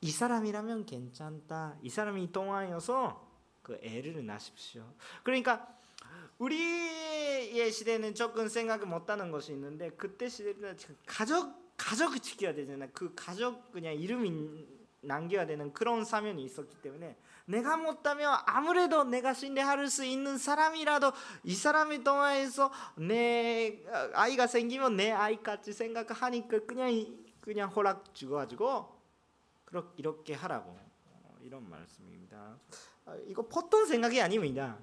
이 0.02 0.12
사람이라면 0.12 0.86
괜찮다. 0.86 1.78
이 1.82 1.90
사람이 1.90 2.32
통하여서 2.32 3.26
그 3.62 3.80
애를 3.82 4.26
낳으십시오. 4.26 4.86
그러니까 5.24 5.68
우리의 6.38 7.72
시대는 7.72 8.14
조금 8.14 8.48
생각을 8.48 8.86
못하는 8.86 9.32
것이 9.32 9.54
있는데 9.54 9.90
그때 9.92 10.28
시대는 10.28 10.78
가족 11.06 11.64
가족을 11.78 12.20
지켜야 12.20 12.54
되잖아요. 12.54 12.90
그 12.94 13.14
가족 13.16 13.72
그냥 13.72 13.96
이름이 13.96 14.68
남겨야 15.02 15.46
되는 15.46 15.74
그런 15.74 16.06
사면이 16.06 16.44
있었기 16.44 16.76
때문에 16.82 17.18
내가 17.46 17.76
못하면 17.78 18.38
아무래도 18.46 19.04
내가 19.04 19.34
신뢰할 19.34 19.88
수 19.88 20.06
있는 20.06 20.38
사람이라도 20.38 21.12
이 21.44 21.54
사람이 21.54 22.04
통화해서 22.04 22.72
내 22.96 23.84
아이가 24.14 24.48
생기면 24.48 24.96
내 24.96 25.12
아이같이 25.12 25.74
생각하니까 25.74 26.60
그냥 26.66 27.24
그냥 27.42 27.70
허락 27.70 28.16
주고가지고 28.16 29.02
이렇게 29.98 30.34
하라고 30.34 30.80
어, 31.06 31.36
이런 31.42 31.70
말씀입니다. 31.70 32.58
아, 33.06 33.16
이거 33.28 33.42
보통 33.42 33.86
생각이 33.86 34.22
아닙니다. 34.22 34.78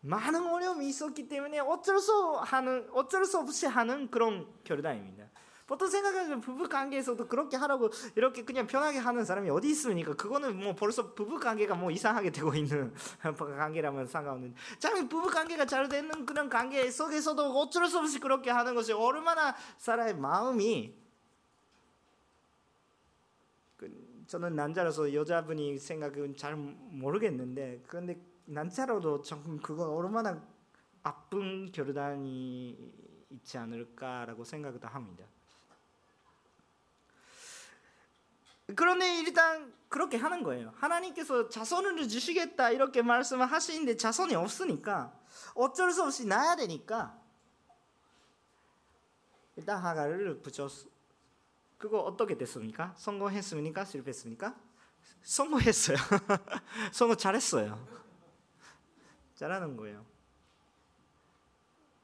많은 0.00 0.46
어려움이 0.46 0.86
있었기 0.88 1.28
때문에 1.28 1.58
어쩔 1.60 1.98
수 1.98 2.36
하는 2.36 2.88
어쩔 2.92 3.24
수 3.24 3.38
없이 3.38 3.66
하는 3.66 4.10
그런 4.10 4.46
결단입니다. 4.62 5.25
보통 5.66 5.88
생각하면 5.88 6.40
부부 6.40 6.68
관계에서도 6.68 7.26
그렇게 7.26 7.56
하라고 7.56 7.90
이렇게 8.14 8.44
그냥 8.44 8.66
편하게 8.68 8.98
하는 8.98 9.24
사람이 9.24 9.50
어디 9.50 9.68
있습니까? 9.70 10.14
그거는 10.14 10.56
뭐 10.56 10.74
벌써 10.76 11.12
부부 11.12 11.40
관계가 11.40 11.74
뭐 11.74 11.90
이상하게 11.90 12.30
되고 12.30 12.54
있는 12.54 12.94
관계라면 13.36 14.06
상관없는. 14.06 14.54
참 14.78 15.08
부부 15.08 15.28
관계가 15.28 15.66
잘 15.66 15.88
되는 15.88 16.24
그런 16.24 16.48
관계 16.48 16.88
속에서도 16.88 17.42
어쩔 17.58 17.86
수 17.88 17.98
없이 17.98 18.20
그렇게 18.20 18.50
하는 18.50 18.76
것이 18.76 18.92
얼마나 18.92 19.56
사람의 19.78 20.16
마음이 20.16 20.94
그 23.76 24.24
저는 24.28 24.54
남자라서 24.54 25.12
여자분이 25.12 25.78
생각은 25.78 26.36
잘 26.36 26.54
모르겠는데 26.54 27.82
그런데 27.88 28.20
남자로도 28.44 29.22
조금 29.22 29.58
그거 29.58 29.92
얼마나 29.92 30.40
아픈 31.02 31.72
결단이 31.72 32.78
있지 33.30 33.58
않을까라고 33.58 34.44
생각도 34.44 34.86
합니다. 34.86 35.24
그런데 38.74 39.20
일단 39.20 39.72
그렇게 39.88 40.16
하는 40.16 40.42
거예요. 40.42 40.72
하나님께서 40.76 41.48
자손을 41.48 42.08
주시겠다 42.08 42.70
이렇게 42.70 43.02
말씀을 43.02 43.46
하시는데 43.46 43.96
자손이 43.96 44.34
없으니까 44.34 45.16
어쩔 45.54 45.92
수 45.92 46.02
없이 46.02 46.26
낳아야 46.26 46.56
되니까 46.56 47.20
일단 49.56 49.78
하가를 49.78 50.40
붙였. 50.42 50.86
그거 51.78 52.00
어떻게 52.00 52.36
됐습니까? 52.36 52.94
성공했습니까? 52.96 53.84
실패했습니까? 53.84 54.56
성공했어요. 55.22 55.96
성공 56.92 57.16
잘했어요. 57.16 57.86
잘하는 59.34 59.76
거예요. 59.76 60.04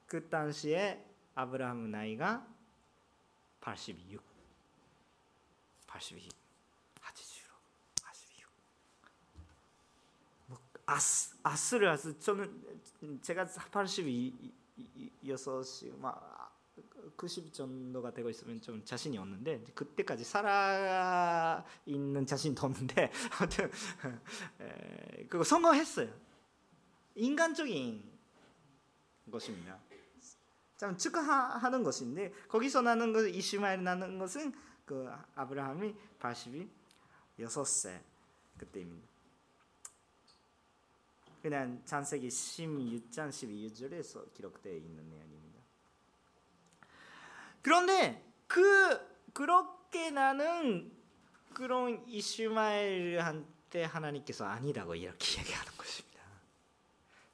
그 0.06 0.28
당시에 0.28 1.02
아브라함 1.34 1.90
나이가 1.90 2.46
86, 3.60 4.22
82, 5.86 6.28
86, 7.00 7.50
86. 8.02 8.50
뭐 10.46 10.58
아스 10.86 11.36
아스를 11.42 11.88
아스 11.88 12.18
저는 12.18 13.20
제가 13.22 13.46
82여섯이 13.46 16.00
막90 16.00 17.52
정도가 17.52 18.12
되고 18.12 18.30
있으면 18.30 18.60
좀 18.60 18.84
자신이 18.84 19.18
없는데 19.18 19.62
그때까지 19.74 20.24
살아 20.24 21.64
있는 21.86 22.26
자신이 22.26 22.56
없는데 22.58 23.12
아무튼 23.38 23.70
그거 25.28 25.44
성공했어요. 25.44 26.12
인간적인 27.14 28.10
것입니다. 29.30 29.78
참 30.76 30.96
축하하는 30.96 31.84
것인데 31.84 32.32
거기서 32.48 32.82
나는 32.82 33.12
것 33.12 33.28
이스마엘 33.28 33.84
나는 33.84 34.18
것은 34.18 34.52
그 34.84 35.08
아브라함이 35.36 35.94
86세 37.38 38.00
그때입니다. 38.58 39.11
그냥 41.42 41.82
창세기 41.84 42.28
16장 42.28 43.28
12절에서 43.28 44.32
기록되어 44.32 44.74
있는 44.74 45.08
내용입니다. 45.10 45.60
그런데 47.60 48.24
그 48.46 49.00
그렇게 49.32 50.10
나는 50.10 50.92
그런 51.52 52.06
이스마엘한테 52.06 53.84
하나님께서 53.84 54.44
아니라고 54.44 54.94
이렇게 54.94 55.38
얘기하는 55.42 55.72
것입니다. 55.76 56.22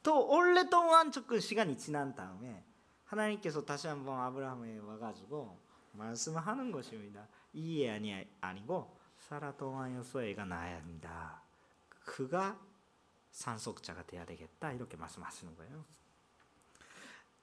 또 0.02 0.26
오랫동안 0.28 1.12
조금 1.12 1.38
시간이 1.38 1.76
지난 1.76 2.14
다음에 2.14 2.64
하나님께서 3.04 3.64
다시 3.64 3.88
한번 3.88 4.20
아브라함에 4.20 4.78
와가지고 4.78 5.58
말씀을 5.92 6.40
하는 6.40 6.72
것입니다. 6.72 7.26
이해 7.52 7.90
아니 7.90 8.26
아니고 8.40 8.96
사라 9.18 9.52
동안여서 9.56 10.22
애가 10.24 10.46
낳아야 10.46 10.76
합니다. 10.76 11.42
그가 12.04 12.58
산속자가 13.38 14.04
돼야 14.04 14.24
되겠다 14.24 14.72
이렇게 14.72 14.96
말씀하시는 14.96 15.54
거예요. 15.54 15.84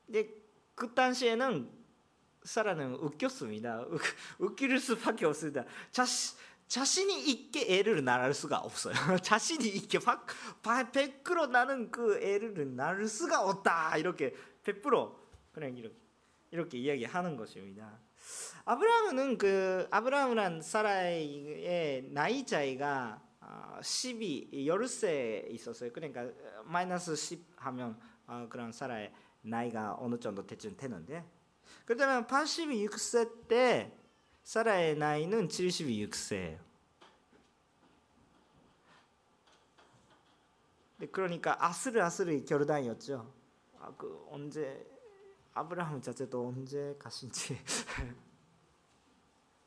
근데 0.06 0.30
그 0.76 0.94
당시에는 0.94 1.72
사라는 2.44 2.96
웃겼습니다. 2.96 3.86
웃길 4.38 4.78
수밖에 4.80 5.26
없습니다. 5.26 5.64
자신 5.92 6.38
자신이 6.68 7.30
있게 7.30 7.78
애를 7.78 8.04
낳을 8.04 8.34
수가 8.34 8.58
없어요. 8.58 8.94
자신이 9.24 9.68
있게 9.68 10.00
100% 10.00 11.50
나는 11.50 11.90
그 11.92 12.22
애를 12.22 12.76
낳을 12.76 13.08
수가 13.08 13.42
없다. 13.44 13.98
이렇게 13.98 14.36
100% 14.64 15.16
그냥 15.54 15.78
이렇게 15.78 15.96
이렇게 16.52 16.78
이야기하는 16.78 17.38
것입니다. 17.38 18.00
아브라함은 18.66 19.38
그 19.38 19.88
아브라함이란 19.92 20.62
사라의 20.62 22.10
나이 22.12 22.46
차이가 22.46 23.25
12, 23.82 24.50
10세 24.52 25.52
있었어요. 25.52 25.92
그러니까 25.92 26.30
마이너스 26.64 27.16
10 27.16 27.46
하면 27.58 28.00
그런 28.50 28.72
사라의 28.72 29.14
나이가 29.42 29.96
어느 30.00 30.20
정도 30.20 30.46
대충 30.46 30.76
되는데 30.76 31.24
그렇다면 31.86 32.28
86세 32.28 33.48
때 33.48 33.96
사라의 34.44 34.98
나이는 34.98 35.48
76세예요. 35.48 36.60
그러니까 41.12 41.64
아스르아스르 41.64 42.46
결단이었죠. 42.46 43.32
아, 43.80 43.94
그 43.98 44.26
언제 44.30 44.86
아브라함 45.54 46.02
자체도 46.02 46.48
언제 46.48 46.96
가신지 46.98 47.60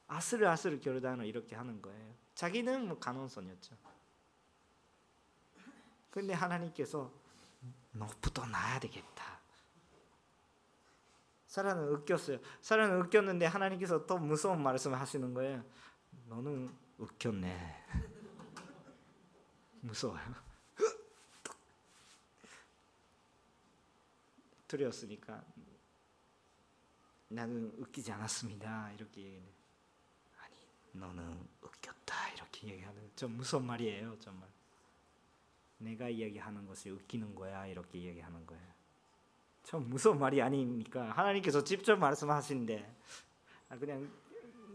아스르아스르 0.09 0.81
결단을 0.81 1.27
이렇게 1.27 1.55
하는 1.55 1.81
거예요. 1.83 2.15
자기는 2.39 2.87
뭐 2.87 2.99
가능성이었죠. 3.01 3.77
근데 6.09 6.33
하나님께서 6.35 7.13
너부터 7.91 8.47
나야 8.47 8.79
되겠다. 8.79 9.41
사라는 11.49 11.89
웃겼어요. 11.89 12.39
사라는 12.61 13.01
웃겼는데 13.01 13.47
하나님께서 13.47 14.07
또 14.07 14.19
무서운 14.19 14.63
말씀을 14.63 15.01
하시는 15.01 15.35
거예요. 15.35 15.65
너는 16.29 16.73
웃겼네. 16.99 17.85
무서워요. 19.83 20.33
두려웠으니까 24.69 25.45
나는 27.27 27.73
웃기지 27.79 28.13
않았습니다. 28.13 28.93
이렇게 28.93 29.23
얘기해. 29.23 29.43
아니, 29.43 29.58
너는 30.99 31.49
웃겼다. 31.63 32.31
이렇게 32.35 32.69
얘기하는 32.69 33.11
좀 33.17 33.37
무서운 33.37 33.67
말이에요, 33.67 34.19
정말. 34.21 34.49
내가 35.79 36.09
이야기하는 36.09 36.67
것이 36.67 36.91
웃기는 36.91 37.35
거야. 37.35 37.67
이렇게 37.67 38.01
얘기하는 38.03 38.45
거예요. 38.47 38.79
참 39.63 39.89
무서운 39.89 40.19
말이 40.19 40.41
아니니까 40.41 41.11
하나님께서 41.11 41.63
직접 41.63 41.97
말씀하시는데 41.99 42.97
아, 43.69 43.77
그냥 43.77 44.11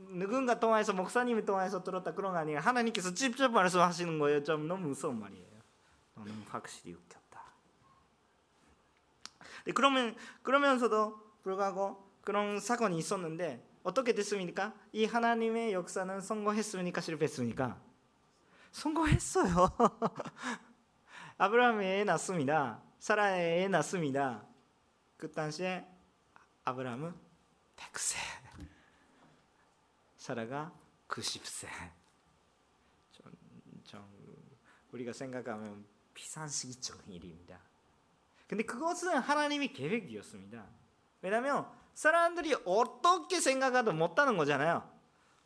누군가 0.10 0.60
통화해서 0.60 0.94
목사님이 0.94 1.46
통화해서 1.46 1.84
들었다 1.84 2.14
그런 2.14 2.34
거 2.34 2.38
아니에요. 2.38 2.60
하나님께서 2.60 3.14
직접 3.14 3.50
말씀하시는 3.50 4.20
거예요. 4.20 4.44
좀 4.44 4.68
너무 4.68 4.90
무서운 4.90 5.20
말이에요. 5.20 5.48
너는 6.16 6.32
확실히 6.48 6.94
웃겼다. 6.94 7.44
그러면 9.74 10.16
그러면서도 10.44 11.20
불구하고 11.42 12.08
그런 12.22 12.60
사건이 12.60 12.98
있었는데 12.98 13.66
어떻게 13.84 14.14
됐습니까? 14.14 14.74
이 14.94 15.06
하나님의 15.06 15.74
역사는 15.74 16.22
성공했습니까? 16.22 17.02
실패했습니까? 17.02 17.82
성공했어요. 18.72 19.70
아브라함의 21.38 22.00
애 22.00 22.04
낳습니다. 22.06 22.82
사라의 23.00 23.64
애 23.64 23.68
낳습니다. 23.68 24.46
그 25.18 25.30
당시에 25.32 25.86
아브라함은 26.64 27.14
100세, 27.76 28.18
사라가 30.18 30.74
90세. 31.10 31.68
좀, 33.12 33.34
좀 33.84 34.58
우리가 34.94 35.12
생각하면 35.12 35.86
비상시기적인 36.14 37.12
일입니다. 37.12 37.60
근데 38.48 38.64
그것은 38.64 39.18
하나님의 39.18 39.74
계획이었습니다. 39.74 40.66
왜냐하면 41.22 41.83
사람들이 41.94 42.56
어떻게 42.66 43.40
생각하도 43.40 43.94
못하는 43.94 44.38
거잖아요. 44.38 44.92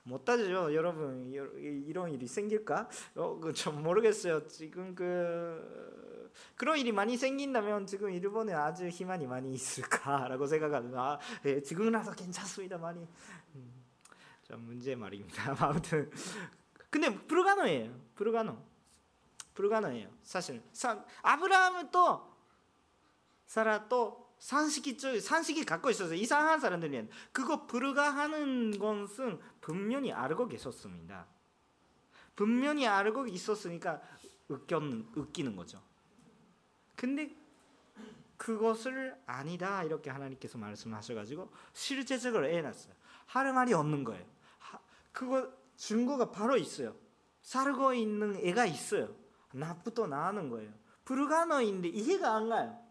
못하죠, 0.03 0.73
여러분. 0.73 1.29
이런 1.31 2.12
일이 2.12 2.27
생길까? 2.27 2.89
어, 3.15 3.39
그좀 3.39 3.83
모르겠어요. 3.83 4.47
지금 4.47 4.95
그 4.95 6.31
그런 6.55 6.77
일이 6.77 6.91
많이 6.91 7.17
생긴다면 7.17 7.88
지금 7.88 8.12
일본에 8.12 8.53
아주 8.53 8.88
희망이 8.88 9.27
많이 9.27 9.53
있을까라고 9.53 10.47
생각하면 10.47 10.97
아, 10.97 11.19
예, 11.45 11.62
지금이라도 11.62 12.12
괜찮습니다, 12.12 12.77
많이. 12.77 13.05
음, 13.55 13.83
좀 14.43 14.62
문제 14.62 14.95
말입니다. 14.95 15.55
아무튼 15.60 16.10
근데 16.89 17.13
불가능해요. 17.27 17.93
불가능. 18.15 18.57
불가능해요. 19.53 20.10
사실 20.23 20.62
아브라함은 21.21 21.91
또 21.91 22.33
사라 23.45 23.88
또 23.88 24.27
산식이 24.39 25.19
산식이 25.19 25.65
갖고 25.65 25.89
있어서 25.89 26.13
이상한 26.13 26.60
사람들이 26.60 27.08
그거 27.32 27.65
불가하는 27.65 28.78
것은 28.78 29.39
분명히 29.62 30.12
알고 30.12 30.47
계셨습니다. 30.47 31.26
분명히 32.36 32.88
알고 32.88 33.28
있었으니까 33.28 34.02
웃겼는, 34.47 35.10
웃기는 35.15 35.56
거죠. 35.56 35.82
근데 36.95 37.36
그것을 38.38 39.19
아니다 39.26 39.84
이렇게 39.84 40.10
하나님께서 40.12 40.58
말씀하셔가지고 40.58 41.52
실제적으로 41.73 42.47
해놨어요. 42.47 42.93
할 43.26 43.52
말이 43.54 43.73
없는 43.73 44.04
거예요. 44.04 44.26
그거 45.12 45.52
증거가 45.76 46.30
바로 46.32 46.56
있어요. 46.58 46.95
살고 47.41 47.93
있는 47.93 48.36
애가 48.43 48.65
있어요. 48.65 49.15
나부터 49.52 50.06
나는 50.08 50.50
거예요. 50.50 50.71
불가능인데 51.06 51.88
이해가 51.89 52.36
안 52.36 52.50
가요. 52.50 52.87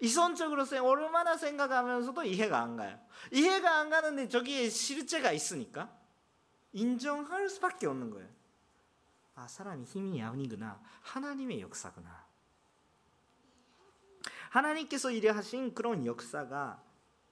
이선적으로 0.00 0.64
생 0.64 0.84
얼마나 0.84 1.36
생각하면서도 1.36 2.24
이해가 2.24 2.58
안 2.60 2.76
가요. 2.76 2.98
이해가 3.30 3.76
안 3.76 3.90
가는데 3.90 4.28
저기에 4.28 4.70
실제가 4.70 5.32
있으니까 5.32 5.94
인정할 6.72 7.48
수밖에 7.48 7.86
없는 7.86 8.10
거예요. 8.10 8.28
아 9.34 9.46
사람이 9.46 9.84
힘이 9.84 10.22
아니구나. 10.22 10.80
하나님의 11.02 11.60
역사구나. 11.60 12.26
하나님께서 14.50 15.10
일하신 15.10 15.74
그런 15.74 16.04
역사가 16.06 16.82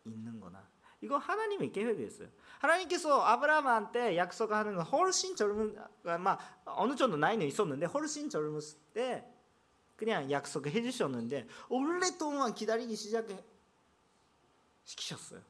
있는구나. 0.04 0.68
이거 1.00 1.16
하나님의 1.16 1.72
계획이었어요. 1.72 2.28
하나님께서 2.58 3.22
아브라함한테 3.22 4.16
약속하는 4.16 4.76
건 4.76 4.84
훨씬 4.84 5.36
젊은 5.36 5.76
막 6.20 6.62
어느 6.64 6.94
정도 6.96 7.16
나이는 7.16 7.46
있었는데 7.46 7.86
훨씬 7.86 8.28
젊었을 8.28 8.78
때 8.92 9.37
그냥 9.98 10.30
약속을 10.30 10.70
해주셨는데 10.70 11.48
오랫동안 11.68 12.54
기다리기 12.54 12.94
시작해 12.94 13.44
시키셨어요. 14.84 15.42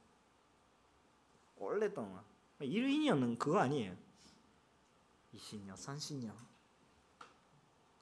오랫동안 1.58 2.24
1인년은 2.60 3.38
그거 3.38 3.58
아니에요. 3.58 3.94
20년, 5.34 5.74
30년. 5.74 6.32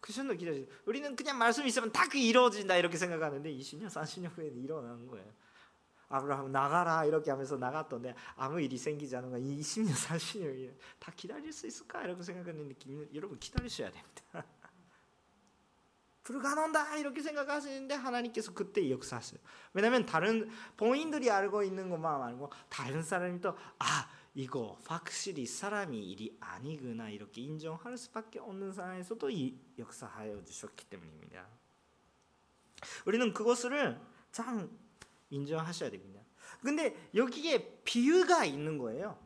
그 0.00 0.12
정도 0.12 0.34
기다리. 0.34 0.68
우리는 0.86 1.16
그냥 1.16 1.36
말씀 1.36 1.66
있으면 1.66 1.90
다 1.90 2.06
그 2.08 2.16
이루어진다 2.16 2.76
이렇게 2.76 2.96
생각하는데 2.96 3.50
20년, 3.52 3.88
30년 3.88 4.30
후에 4.36 4.46
일어나는 4.46 5.08
거예요. 5.08 5.26
아브라함 6.08 6.52
나가라 6.52 7.04
이렇게 7.04 7.32
하면서 7.32 7.56
나갔던데 7.56 8.14
아무 8.36 8.60
일이 8.60 8.78
생기지 8.78 9.16
않은 9.16 9.30
거 9.30 9.36
20년 9.36 9.92
30년 9.92 10.72
다 11.00 11.12
기다릴 11.16 11.52
수 11.52 11.66
있을까 11.66 12.04
이렇게 12.04 12.22
생각했는데 12.22 12.76
여러분 13.16 13.36
기다리셔야 13.40 13.90
됩니다. 13.90 14.46
불가능다 16.26 16.96
이렇게 16.96 17.22
생각하시는데 17.22 17.94
하나님께서 17.94 18.52
그때 18.52 18.90
역사하세요. 18.90 19.40
왜냐하면 19.72 20.04
다른 20.06 20.50
본인들이 20.76 21.30
알고 21.30 21.62
있는 21.62 21.88
것만 21.88 22.20
알고 22.20 22.50
다른 22.68 23.02
사람이 23.02 23.40
또 23.40 23.56
아 23.78 24.08
이거 24.34 24.78
확실히 24.84 25.46
사람이 25.46 25.98
일이 26.10 26.36
아니구나 26.40 27.08
이렇게 27.08 27.40
인정할 27.40 27.96
수밖에 27.96 28.38
없는 28.38 28.72
상황에서도 28.72 29.30
이 29.30 29.58
역사하여 29.78 30.44
주셨기 30.44 30.84
때문입니다. 30.86 31.46
우리는 33.06 33.32
그것을 33.32 33.98
참 34.32 34.68
인정하셔야 35.30 35.90
됩니다. 35.90 36.20
근데 36.60 37.08
여기에 37.14 37.80
비유가 37.84 38.44
있는 38.44 38.76
거예요. 38.76 39.18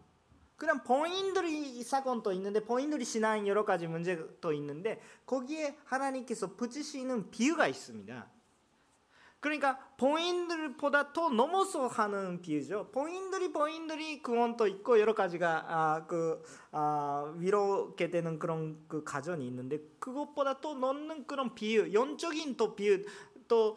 그냥 0.60 0.84
본인들이 0.84 1.82
사건도 1.82 2.32
있는데 2.34 2.62
본인들이 2.62 3.02
신앙 3.04 3.48
여러 3.48 3.64
가지 3.64 3.86
문제도 3.86 4.52
있는데 4.52 5.00
거기에 5.24 5.78
하나님께서 5.84 6.54
붙이시는 6.54 7.30
비유가 7.30 7.66
있습니다. 7.66 8.28
그러니까 9.40 9.78
본인들보다 9.96 11.14
더 11.14 11.30
넘어서 11.30 11.86
하는 11.86 12.42
비유죠. 12.42 12.90
본인들이 12.92 13.52
본인들이 13.52 14.22
구원도 14.22 14.66
있고 14.66 15.00
여러 15.00 15.14
가지가 15.14 15.64
아, 15.66 16.06
그 16.06 16.42
아, 16.72 17.32
위로게 17.38 18.10
되는 18.10 18.38
그런 18.38 18.84
그 18.86 19.02
가전이 19.02 19.46
있는데 19.46 19.78
그것보다 19.98 20.60
또 20.60 20.74
넘는 20.74 21.26
그런 21.26 21.54
비유, 21.54 21.90
영적인 21.94 22.58
또 22.58 22.76
비유 22.76 23.04
또 23.48 23.76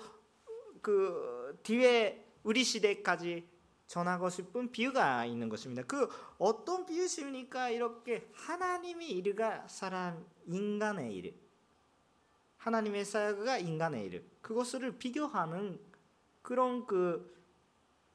그 0.84 1.58
뒤에 1.64 2.28
우리 2.44 2.64
시대까지 2.64 3.48
전하고 3.94 4.28
싶은 4.32 4.72
비유가 4.72 5.24
있는 5.24 5.50
것입니다. 5.50 5.84
그 5.84 6.10
어떤 6.40 6.84
비유십니까? 6.84 7.70
이렇게 7.70 8.28
하나님의 8.34 9.12
일가 9.12 9.68
사람 9.68 10.26
인간의 10.48 11.14
일, 11.16 11.40
하나님의 12.58 13.06
사역가 13.06 13.60
인간의 13.60 14.06
일, 14.06 14.28
그것을 14.42 14.98
비교하는 14.98 15.80
그런 16.42 16.88
그 16.88 17.40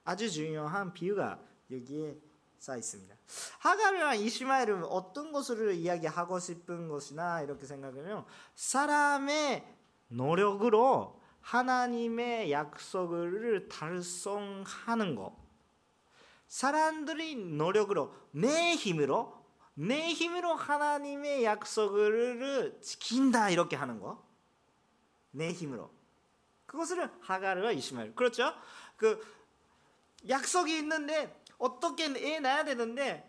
아주 0.02 0.28
중요한 0.28 0.92
비유가 0.92 1.40
여기에 1.70 2.18
써 2.58 2.76
있습니다. 2.76 3.14
하갈이랑 3.60 4.18
이시마엘은 4.18 4.82
어떤 4.82 5.30
것을 5.30 5.74
이야기하고 5.74 6.40
싶은 6.40 6.88
것이나 6.88 7.42
이렇게 7.42 7.66
생각하면 7.66 8.24
사람의 8.56 9.64
노력으로 10.08 11.20
하나님의 11.40 12.50
약속을 12.50 13.68
달성하는 13.68 15.14
것. 15.14 15.47
사람들이 16.48 17.36
노력으로 17.36 18.14
내 18.32 18.74
힘으로 18.74 19.38
내 19.74 20.08
힘으로 20.08 20.54
하나님의 20.54 21.44
약속을 21.44 22.80
지킨다 22.82 23.48
이렇게 23.50 23.76
하는 23.76 24.00
거. 24.00 24.26
내 25.30 25.52
힘으로. 25.52 25.92
그것을 26.66 27.08
하가르와 27.20 27.70
이시마엘. 27.72 28.14
그렇죠? 28.14 28.52
그 28.96 29.24
약속이 30.28 30.76
있는데 30.78 31.42
어떻게 31.58 32.06
애 32.06 32.40
낳아야 32.40 32.64
되는데 32.64 33.24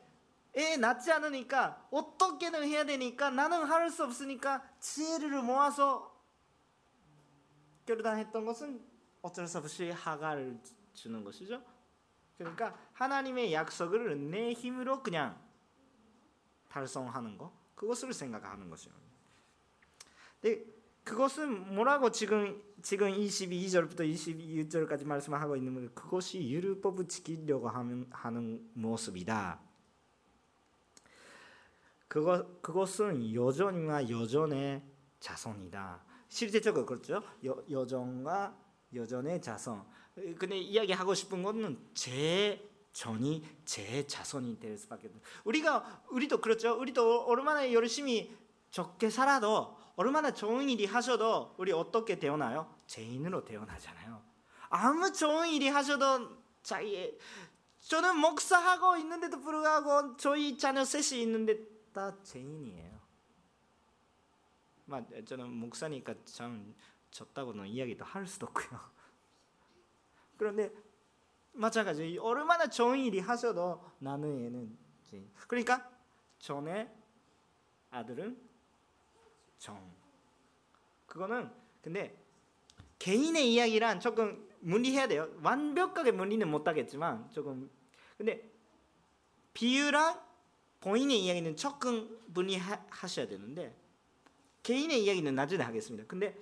애 0.56 0.78
낳지 0.78 1.12
않으니까 1.12 1.88
어떻게든 1.92 2.64
해야 2.64 2.84
되니까 2.84 3.30
나는 3.30 3.64
할 3.66 3.92
수 3.92 4.04
없으니까 4.04 4.64
지혜를 4.80 5.42
모아서 5.44 6.12
결단했던 7.86 8.46
것은 8.46 8.84
어쩔 9.22 9.48
수 9.48 9.58
없이 9.60 9.92
하가를 9.92 10.60
주는 10.94 11.24
것이죠. 11.24 11.62
그러니까 12.40 12.74
하나님의 12.94 13.52
약속을 13.52 14.32
내 14.32 14.54
힘으로 14.54 15.04
그냥 15.04 15.38
달성하는 16.70 17.38
거 17.38 17.54
그것을 17.76 18.14
생각하는 18.14 18.70
것입니다. 18.70 19.04
네, 20.42 20.64
그것은 21.04 21.76
뭐라고 21.76 22.12
지금 22.12 22.64
지금 22.82 23.12
22절부터 23.12 24.10
22절까지 24.14 25.06
말씀하고 25.06 25.58
있는 25.58 25.74
건 25.74 25.94
그것이 25.94 26.50
율법을 26.50 27.10
지키려고 27.10 27.68
하는, 27.68 28.08
하는 28.10 28.70
모습이다. 28.74 29.60
그것 32.08 32.62
그것은 32.62 33.34
여전이와 33.34 34.10
여전의 34.10 34.82
자손이다. 35.20 36.06
실제적으로 36.30 36.86
그렇죠. 36.86 37.22
여, 37.44 37.62
여전과 37.70 38.58
여전의 38.94 39.42
자손. 39.42 39.84
근데 40.38 40.58
이야기하고 40.58 41.14
싶은 41.14 41.44
거는 41.44 41.80
제 41.94 42.68
전이 42.92 43.48
제 43.66 44.06
자손이 44.06 44.60
될 44.60 44.78
수밖에 44.78 45.08
없 45.08 45.14
우리가 45.46 46.04
우리도 46.10 46.42
그렇죠. 46.42 46.74
우리도 46.78 47.26
얼마나 47.26 47.72
열심히 47.72 48.36
적게 48.72 49.10
살아도 49.10 49.78
얼마나 49.96 50.34
좋은 50.34 50.70
일이 50.70 50.86
하셔도 50.86 51.56
우리 51.58 51.72
어떻게 51.72 52.20
태어나요? 52.20 52.74
죄인으로 52.88 53.46
태어나잖아요. 53.46 54.22
아무 54.70 55.12
좋은 55.12 55.50
일이 55.50 55.68
하셔도 55.68 56.38
자기 56.62 57.18
저는 57.80 58.18
목사하고 58.18 58.98
있는데도 58.98 59.40
불구하고 59.42 60.18
저희 60.18 60.58
자녀 60.58 60.84
셋이 60.84 61.22
있는데 61.24 61.58
다 61.94 62.16
죄인이에요. 62.24 63.00
저는 65.26 65.52
목사니까 65.52 66.14
참 66.26 66.76
졌다고는 67.12 67.68
이야기도 67.68 68.06
할 68.06 68.28
수도 68.28 68.48
없고요. 68.48 68.80
그런데 70.40 70.72
마찬가지 71.52 72.18
얼마나 72.18 72.68
좋은 72.68 72.98
일이 72.98 73.20
하셔도 73.20 73.84
나는 74.00 74.46
얘는 74.46 74.78
그러니까 75.48 75.92
전에 76.40 76.90
아들은 77.92 78.40
정 79.58 79.94
그거는 81.06 81.52
근데 81.82 82.18
개인의 83.00 83.54
이야기란 83.54 84.00
조금 84.00 84.48
문의해야 84.62 85.08
돼요. 85.10 85.30
완벽하게 85.44 86.12
문의는 86.12 86.50
못하겠지만 86.50 87.30
조금 87.32 87.70
근데 88.18 88.50
비유랑 89.54 90.22
본인의 90.80 91.26
이야기는 91.26 91.58
조금 91.58 92.18
문의하셔야 92.28 93.28
되는데 93.28 93.76
개인의 94.64 95.04
이야기는 95.04 95.36
나중에 95.36 95.64
하겠습니다. 95.64 96.08
근데 96.08 96.40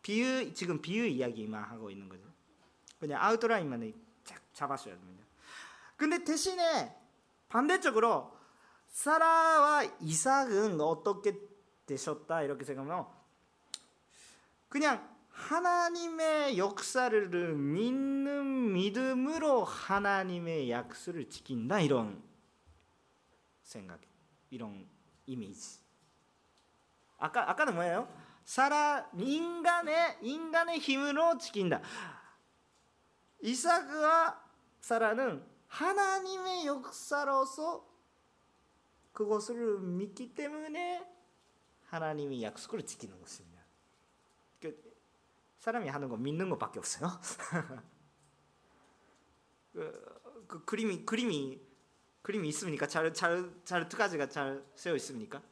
비유 0.00 0.54
지금 0.54 0.80
비유 0.80 1.06
이야기만 1.06 1.62
하고 1.64 1.90
있는 1.90 2.08
거죠. 2.08 2.33
그냥 3.04 3.22
아웃라인만 3.22 3.92
쫙 4.24 4.40
잡았어야 4.54 4.94
됩니다. 4.94 5.26
근데 5.96 6.24
대신에 6.24 6.96
반대쪽으로 7.50 8.34
사라와 8.88 9.84
이삭은 10.00 10.80
어떻게 10.80 11.38
되셨다 11.84 12.42
이렇게 12.42 12.64
생각하면 12.64 13.06
그냥 14.70 15.14
하나님의 15.28 16.56
역사를 16.56 17.28
믿는 17.54 18.72
믿음으로 18.72 19.64
하나님의 19.64 20.70
약속을 20.70 21.28
지킨다 21.28 21.80
이런 21.80 22.22
생각, 23.62 24.00
이런 24.48 24.88
이미지. 25.26 25.80
아까 27.18 27.50
아까는 27.50 27.74
뭐예요? 27.74 28.08
사람 28.44 29.04
인간의 29.18 30.18
인간의 30.22 30.78
힘으로 30.78 31.36
지킨다. 31.38 31.80
이삭과 33.44 34.42
사라는 34.80 35.44
하나님의 35.68 36.66
역사로서 36.66 37.86
그것을 39.12 39.80
믿기 39.80 40.34
때문에 40.34 41.06
하나님의 41.88 42.42
약속을 42.42 42.86
지키는 42.86 43.20
것입니다. 43.20 43.62
그 44.62 44.74
사람이 45.58 45.90
하는 45.90 46.08
거 46.08 46.16
믿는 46.16 46.48
것밖에 46.48 46.78
없어요. 46.78 47.10
그, 49.74 50.44
그 50.48 50.64
그림이 50.64 51.04
그림이 51.04 51.60
그림이 52.22 52.48
있습니까? 52.48 52.86
잘잘잘 52.86 53.88
가지가 53.90 54.30
잘 54.30 54.64
세워 54.74 54.96
있습니까? 54.96 55.42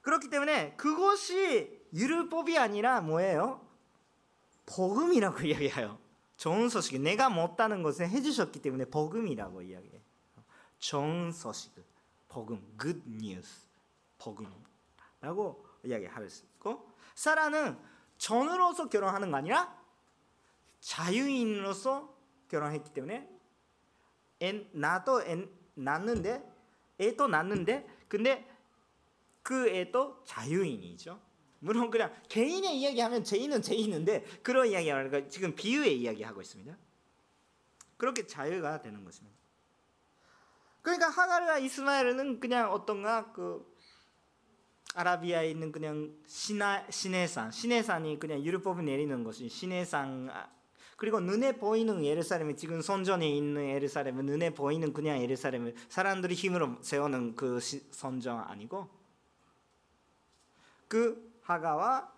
그렇기 0.00 0.30
때문에 0.30 0.76
그것이 0.76 1.86
율법이 1.92 2.56
아니라 2.56 3.02
뭐예요? 3.02 3.67
복음이라고 4.68 5.40
이야기해요. 5.46 5.98
좋은 6.36 6.68
소식, 6.68 7.00
내가 7.00 7.28
못다는 7.28 7.82
것을 7.82 8.08
해주셨기 8.08 8.60
때문에 8.60 8.84
복음이라고 8.84 9.62
이야기해요. 9.62 10.00
좋은 10.78 11.32
소식, 11.32 11.72
복음, 12.28 12.62
good 12.80 13.02
news, 13.06 13.66
복음이라고 14.18 15.66
이야기할 15.84 16.30
수 16.30 16.44
있고, 16.44 16.88
사라는 17.14 17.78
전으로서 18.18 18.88
결혼하는 18.88 19.30
거 19.30 19.38
아니라 19.38 19.76
자유인으로서 20.80 22.14
결혼했기 22.48 22.92
때문에 22.92 23.28
엔, 24.40 24.68
나도 24.72 25.22
엔, 25.22 25.50
낳는데 25.74 26.44
애도 27.00 27.28
낳는데 27.28 27.86
근데 28.08 28.48
그 29.42 29.68
애도 29.68 30.22
자유인이죠. 30.24 31.20
물론 31.60 31.90
그냥 31.90 32.12
개인의 32.28 32.78
이야기하면 32.80 33.24
죄인은 33.24 33.62
죄인인데 33.62 34.24
그런 34.42 34.68
이야기 34.68 34.88
하니까 34.88 35.28
지금 35.28 35.54
비유의 35.54 36.00
이야기하고 36.00 36.40
있습니다. 36.40 36.76
그렇게 37.96 38.26
자유가 38.26 38.80
되는 38.80 39.04
것입니다. 39.04 39.36
그러니까 40.82 41.08
하갈과 41.08 41.58
이스마엘은 41.58 42.40
그냥 42.40 42.72
어떤가 42.72 43.32
그 43.32 43.76
아라비아에 44.94 45.50
있는 45.50 45.70
그냥 45.70 46.14
시나, 46.26 46.88
시내산 46.90 47.50
시내산이 47.50 48.18
그냥 48.18 48.42
율법을 48.42 48.84
내리는 48.84 49.22
것이 49.22 49.48
시내산 49.48 50.30
그리고 50.96 51.20
눈에 51.20 51.52
보이는 51.52 52.04
예루살렘이 52.04 52.56
지금 52.56 52.80
선전에 52.80 53.28
있는 53.28 53.68
예루살렘은 53.68 54.26
눈에 54.26 54.50
보이는 54.50 54.92
그냥 54.92 55.20
예루살렘을 55.20 55.74
사람들이 55.88 56.34
힘으로 56.34 56.76
세우는 56.80 57.36
그 57.36 57.60
선전 57.60 58.40
아니고 58.40 58.88
그 60.88 61.27
하가와 61.48 62.12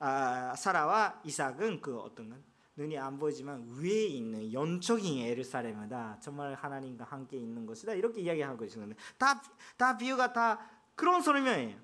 아, 0.00 0.56
사라와 0.56 1.22
이삭은 1.24 1.80
그 1.80 1.98
어떤 2.00 2.42
눈이 2.74 2.98
안 2.98 3.18
보이지만 3.18 3.64
위에 3.78 4.06
있는 4.06 4.52
영적인 4.52 5.18
예루살렘이다. 5.18 6.18
정말 6.20 6.54
하나님과 6.54 7.04
함께 7.04 7.36
있는 7.36 7.64
것이다. 7.64 7.94
이렇게 7.94 8.22
이야기하고 8.22 8.64
있는데 8.64 8.96
다, 9.16 9.40
다 9.76 9.96
비유가 9.96 10.32
다 10.32 10.58
그런 10.96 11.22
설명이에요. 11.22 11.78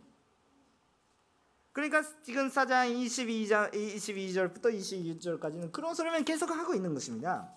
그러니까 1.73 2.03
지금 2.25 2.49
사장 2.49 2.89
22장 2.89 3.73
22절부터 3.73 4.75
26절까지는 4.75 5.71
그런 5.71 5.95
소리만 5.95 6.25
계속 6.25 6.51
하고 6.51 6.75
있는 6.75 6.93
것입니다. 6.95 7.55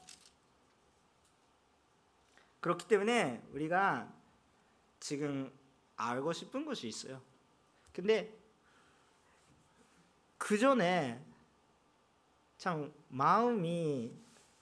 그렇기 2.60 2.88
때문에 2.88 3.42
우리가 3.54 4.14
지금 5.00 5.52
알고 5.96 6.34
싶은 6.34 6.66
것이 6.66 6.88
있어요. 6.88 7.20
근데 7.92 8.41
그 10.42 10.58
전에 10.58 11.24
참 12.58 12.92
마음이 13.10 14.12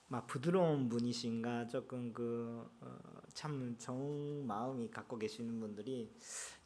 막 0.08 0.26
부드러운 0.26 0.90
분이신가 0.90 1.68
조금 1.68 2.12
그참 2.12 3.74
어, 3.74 3.78
좋은 3.78 4.46
마음이 4.46 4.90
갖고 4.90 5.18
계시는 5.18 5.58
분들이 5.58 6.12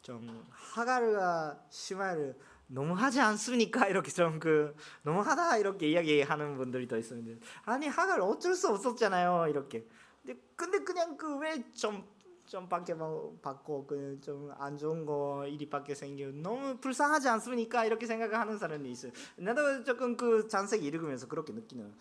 좀 0.01 0.45
하갈과 0.49 1.63
시마를 1.69 2.37
너무 2.67 2.93
하지 2.93 3.21
않습니까? 3.21 3.87
이렇게 3.87 4.11
좀 4.11 4.37
그 4.37 4.75
너무 5.03 5.21
하다 5.21 5.59
이렇게 5.59 5.87
이야기하는 5.91 6.57
분들이 6.57 6.85
더 6.85 6.97
있습니다. 6.97 7.45
아니 7.63 7.87
하갈 7.87 8.19
어쩔 8.19 8.53
수 8.53 8.67
없었잖아요 8.67 9.47
이렇게. 9.47 9.87
근데 10.25 10.41
근데 10.57 10.79
그냥 10.83 11.15
그 11.15 11.39
왜 11.39 11.63
좀 11.73 12.05
좀 12.45 12.69
밖에 12.69 12.93
받고 13.41 13.87
그 13.87 14.19
좀 14.21 14.51
안 14.57 14.77
좋은 14.77 15.05
거 15.05 15.45
일이 15.47 15.69
밖에 15.69 15.93
생겨 15.95 16.31
너무 16.31 16.77
불쌍하지 16.77 17.27
않습니까? 17.29 17.85
이렇게 17.85 18.05
생각하는 18.05 18.57
사람이 18.57 18.89
있어요. 18.91 19.11
나도 19.37 19.83
조금 19.83 20.15
그 20.15 20.47
장세기 20.47 20.85
읽으면서 20.85 21.27
그렇게 21.27 21.53
느끼는 21.53 21.93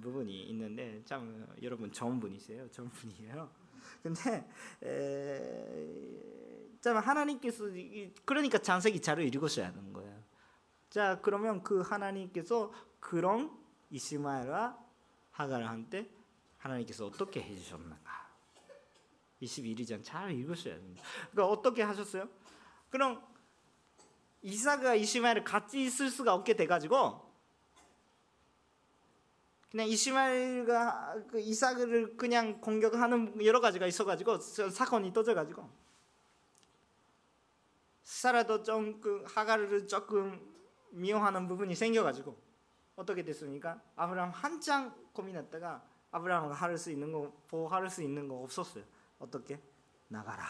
부분이 0.00 0.42
있는데 0.50 1.02
참 1.04 1.46
여러분 1.62 1.92
좋은 1.92 2.18
분이세요, 2.20 2.70
좋은 2.70 2.88
분이에요. 2.90 3.48
근데 4.02 4.48
에, 4.82 6.78
자 6.80 6.98
하나님께서 6.98 7.64
그러니까 8.24 8.58
장세기 8.58 9.00
자를 9.00 9.24
읽으셔야 9.24 9.68
하는 9.68 9.92
거예요. 9.92 10.12
자 10.90 11.18
그러면 11.22 11.62
그 11.62 11.80
하나님께서 11.80 12.72
그런 13.00 13.50
이스마엘과 13.90 14.78
하갈한테 15.32 16.10
하나님께서 16.58 17.06
어떻게 17.06 17.42
해주셨는가? 17.42 17.98
21장 19.42 20.02
잘 20.02 20.30
읽으셔야 20.32 20.74
됩니다. 20.76 21.02
그러니까 21.32 21.52
어떻게 21.52 21.82
하셨어요? 21.82 22.28
그럼 22.90 23.22
이삭과 24.42 24.94
이스마엘을 24.94 25.44
같이 25.44 25.82
있을 25.82 26.10
수가 26.10 26.34
없게 26.34 26.54
돼가지고 26.54 27.30
그냥 29.70 29.86
이스마엘과 29.88 31.24
그 31.30 31.40
이삭을 31.40 32.16
그냥 32.16 32.60
공격하는 32.60 33.44
여러 33.44 33.60
가지가 33.60 33.86
있어가지고 33.86 34.38
사건이 34.38 35.12
터져가지고 35.12 35.68
사라도 38.04 38.62
좀 38.62 39.00
그 39.00 39.24
하가를 39.26 39.86
조금 39.86 40.52
미워하는 40.90 41.48
부분이 41.48 41.74
생겨가지고 41.74 42.36
어떻게 42.96 43.24
됐습니까? 43.24 43.80
아브라함 43.96 44.30
한창 44.30 44.94
고민했다가 45.14 45.82
아브라함가 46.10 46.54
할수 46.54 46.90
있는 46.90 47.10
거 47.10 47.32
보호할 47.48 47.88
수 47.88 48.02
있는 48.02 48.28
거 48.28 48.36
없었어요. 48.42 48.84
어떻게 49.22 49.60
나가라 50.08 50.44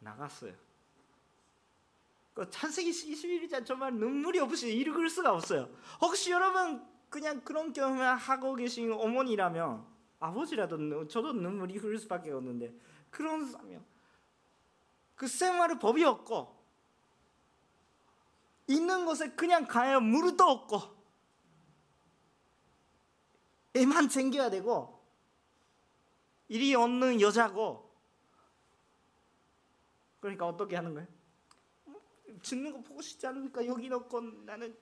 나갔어요. 0.00 0.54
그 2.34 2.48
창세기 2.48 2.90
21장 2.90 3.66
정말 3.66 3.94
눈물이 3.94 4.38
없이 4.38 4.72
읽을 4.78 5.08
수가 5.08 5.32
없어요. 5.32 5.68
혹시 6.00 6.30
여러분 6.30 6.86
그냥 7.08 7.40
그런 7.42 7.72
경험을 7.72 8.16
하고 8.16 8.54
계신 8.54 8.92
어머니라면 8.92 9.84
아버지라도 10.20 11.08
저도 11.08 11.32
눈물이 11.32 11.78
흐를 11.78 11.98
수밖에 11.98 12.30
없는데 12.30 12.72
그런 13.10 13.50
사람 13.50 13.84
그 15.16 15.26
생활의 15.26 15.78
법이 15.78 16.04
없고 16.04 16.56
있는 18.68 19.06
곳에 19.06 19.30
그냥 19.30 19.66
가야 19.66 19.98
물도 19.98 20.44
없고 20.44 20.98
애만 23.74 24.08
챙겨야 24.10 24.50
되고 24.50 24.97
일이 26.48 26.74
없는 26.74 27.20
여자고 27.20 27.88
그러니까 30.20 30.46
어떻게 30.46 30.76
하는 30.76 30.94
거예요? 30.94 31.08
죽는 32.42 32.72
거 32.72 32.80
보고 32.82 33.02
싶지 33.02 33.26
않으니까 33.26 33.66
여기 33.66 33.88
넣고 33.88 34.20
나는 34.20 34.76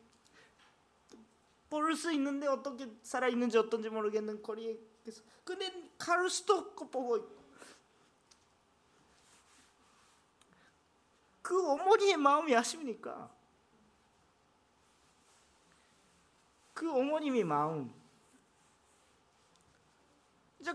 볼수 1.69 2.13
있는데 2.13 2.47
어떻게 2.47 2.89
살아 3.03 3.29
있는지 3.29 3.59
어떤지 3.59 3.89
모르겠는 3.89 4.43
거리에 4.43 4.79
근데 5.45 5.93
갈 5.99 6.29
수도 6.29 6.55
없고 6.55 6.91
보고 6.91 7.17
있고 7.17 7.47
그 11.43 11.71
어머니의 11.71 12.17
마음이 12.17 12.55
아십니까? 12.57 13.31
그 16.75 16.91
어머님의 16.91 17.45
마음. 17.45 17.95
이제 20.61 20.73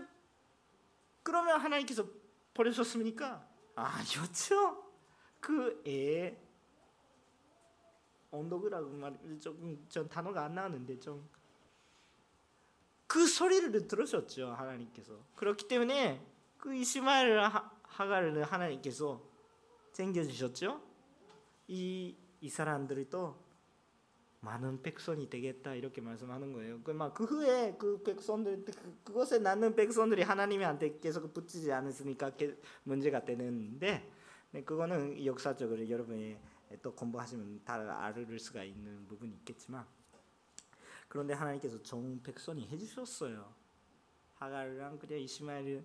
그러면 1.22 1.60
하나님께서 1.60 2.06
버리셨습니까? 2.54 3.48
아니었죠. 3.74 4.92
그애 5.40 6.38
언덕이라고 8.30 8.88
말 8.90 9.18
조금 9.40 9.86
전 9.88 10.08
단어가 10.08 10.44
안 10.44 10.54
나왔는데 10.54 10.98
좀 11.00 11.42
그 13.12 13.26
소리를 13.26 13.86
들으셨죠 13.86 14.52
하나님께서. 14.52 15.22
그렇기 15.36 15.68
때문에 15.68 16.26
그 16.56 16.74
이스마엘 16.74 17.42
하가를 17.82 18.42
하나님께서 18.42 19.22
챙겨주셨죠? 19.92 20.80
이, 21.68 22.16
이 22.40 22.48
사람들이 22.48 23.10
또 23.10 23.36
많은 24.42 24.82
백성이 24.82 25.30
되겠다 25.30 25.74
이렇게 25.74 26.00
말씀하는 26.00 26.52
거예요. 26.52 26.82
그막 26.82 27.14
그 27.14 27.24
후에 27.24 27.76
그 27.78 28.02
백성들 28.02 28.64
그, 28.64 28.98
그것에 29.04 29.38
낳는 29.38 29.76
백성들이 29.76 30.22
하나님한테 30.22 30.98
계속 30.98 31.32
붙이지 31.32 31.72
않았으니까 31.72 32.32
문제가 32.82 33.24
되는데 33.24 34.10
네, 34.50 34.64
그거는 34.64 35.24
역사적으로 35.24 35.88
여러분이 35.88 36.36
또 36.82 36.92
공부하시면 36.92 37.62
다 37.64 37.74
알을 38.04 38.38
수가 38.40 38.64
있는 38.64 39.06
부분이 39.06 39.32
있겠지만 39.36 39.86
그런데 41.06 41.34
하나님께서 41.34 41.80
종 41.82 42.20
백성이 42.22 42.66
해주셨어요. 42.66 43.54
하갈이랑 44.34 44.98
그냥 44.98 45.20
이스마엘을 45.20 45.84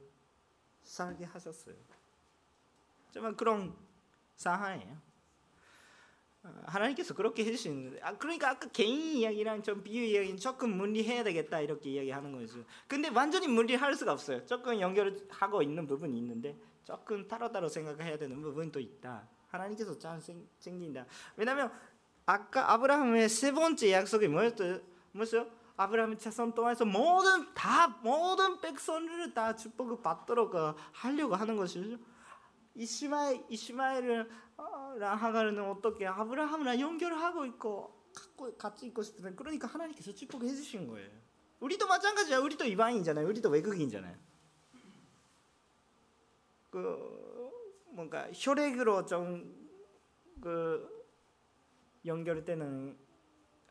살게 0.81 1.25
하셨어요. 1.25 1.75
정말 3.11 3.36
그런 3.36 3.75
상황이에요. 4.36 5.06
어, 6.47 6.61
하나님께서 6.65 7.13
그렇게 7.13 7.43
해주시는 7.43 7.99
아 8.01 8.17
그러니까 8.17 8.51
아까 8.51 8.67
개인 8.69 9.17
이야기랑 9.17 9.63
좀 9.63 9.83
비유 9.83 10.03
이야기는 10.03 10.37
조금 10.37 10.77
분리해야 10.77 11.23
되겠다 11.23 11.59
이렇게 11.59 11.89
이야기하는 11.91 12.31
거죠. 12.31 12.63
근데 12.87 13.09
완전히 13.09 13.47
분리할 13.47 13.93
수가 13.95 14.13
없어요. 14.13 14.45
조금 14.45 14.79
연결하고 14.79 15.61
있는 15.61 15.85
부분이 15.85 16.17
있는데 16.17 16.57
조금 16.85 17.27
따로따로 17.27 17.67
생각해야 17.67 18.17
되는 18.17 18.41
부분도 18.41 18.79
있다. 18.79 19.27
하나님께서 19.49 19.97
잘 19.97 20.21
챙긴다. 20.59 21.05
왜냐하면 21.35 21.71
아까 22.25 22.71
아브라함의 22.73 23.29
세 23.29 23.51
번째 23.51 23.91
약속이 23.91 24.27
뭐였어요? 24.27 24.79
뭐였어요? 25.11 25.47
아브라함의 25.75 26.17
자손 26.17 26.53
통해서 26.53 26.85
모든 26.85 27.53
다 27.53 27.87
모든 28.01 28.59
백성들을 28.61 29.33
다 29.33 29.55
축복을 29.55 30.01
받도록 30.01 30.53
하려고 30.93 31.35
하는 31.35 31.55
것이죠. 31.55 31.97
이스마엘 32.75 33.43
이스마엘을 33.49 34.29
하가르는 35.05 35.63
어떻게 35.63 36.05
아브라함이랑 36.05 36.79
연결하고 36.79 37.45
있고 37.45 37.97
갖고 38.13 38.57
같이 38.57 38.87
있고 38.87 39.03
싶은 39.03 39.35
그러니까 39.35 39.67
하나님께서 39.67 40.13
축복해 40.13 40.47
주신 40.47 40.87
거예요. 40.87 41.09
우리도 41.59 41.87
마찬가지야. 41.87 42.39
우리도 42.39 42.65
이방인이잖아요. 42.65 43.27
우리도 43.27 43.49
외국인이잖아요. 43.49 44.15
그 46.69 47.51
뭔가 47.89 48.29
혈액으로 48.33 49.05
좀그 49.05 51.05
연결되는 52.05 52.97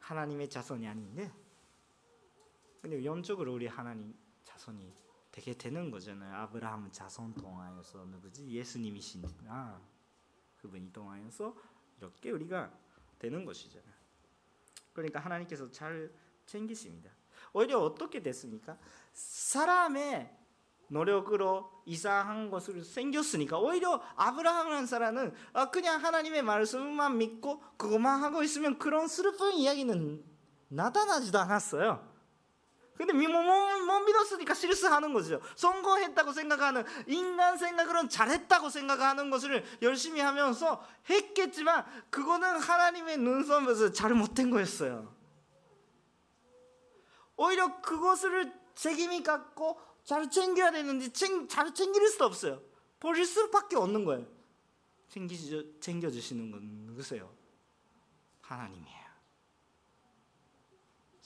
하나님의 0.00 0.50
자손이 0.50 0.86
아닌데 0.86 1.32
근데 2.80 3.04
영적으로 3.04 3.54
우리 3.54 3.66
하나님 3.66 4.14
자손이 4.44 4.92
되게 5.32 5.54
되는 5.54 5.90
거잖아요. 5.90 6.34
아브라함 6.34 6.90
자손 6.90 7.34
통하여서 7.34 8.04
누구지? 8.06 8.48
예수님이시니까 8.48 9.80
그분이 10.66 10.92
통하여서 10.92 11.54
이렇게 11.98 12.30
우리가 12.30 12.70
되는 13.18 13.44
것이잖아요. 13.44 13.94
그러니까 14.92 15.20
하나님께서 15.20 15.70
잘 15.70 16.12
챙기십니다. 16.46 17.10
오히려 17.52 17.78
어떻게 17.78 18.22
됐습니까? 18.22 18.78
사람의 19.12 20.34
노력으로 20.88 21.82
이상한 21.84 22.50
것을 22.50 22.84
생겼으니까 22.84 23.58
오히려 23.58 24.00
아브라함이라는 24.16 24.86
사람은 24.86 25.34
아, 25.52 25.70
그냥 25.70 26.02
하나님의 26.02 26.42
말씀만 26.42 27.18
믿고 27.18 27.60
그것만 27.76 28.22
하고 28.22 28.42
있으면 28.42 28.78
그런 28.78 29.08
슬픈 29.08 29.54
이야기는 29.54 30.24
나타나지도 30.68 31.38
않았어요. 31.38 32.15
근데 32.96 33.12
못, 33.12 33.28
못 33.28 33.98
믿었으니까 34.00 34.54
실수하는 34.54 35.12
거죠. 35.12 35.40
성공했다고 35.56 36.32
생각하는 36.32 36.84
인간 37.06 37.58
생각으로는 37.58 38.08
잘했다고 38.08 38.70
생각하는 38.70 39.28
것을 39.30 39.64
열심히 39.82 40.20
하면서 40.20 40.82
했겠지만 41.10 41.84
그거는 42.10 42.58
하나님의 42.58 43.18
눈썹에서 43.18 43.92
잘못된 43.92 44.50
거였어요. 44.50 45.14
오히려 47.36 47.80
그것을 47.82 48.52
책임이 48.74 49.22
갖고 49.22 49.78
잘 50.04 50.30
챙겨야 50.30 50.70
되는데 50.70 51.12
챙, 51.12 51.48
잘 51.48 51.74
챙길 51.74 52.08
수도 52.08 52.24
없어요. 52.24 52.62
버릴 52.98 53.26
수밖에 53.26 53.76
없는 53.76 54.04
거예요. 54.04 54.26
챙기 55.08 55.36
챙겨주시는 55.80 56.50
건 56.50 56.60
누구세요? 56.86 57.30
하나님이에요. 58.40 58.95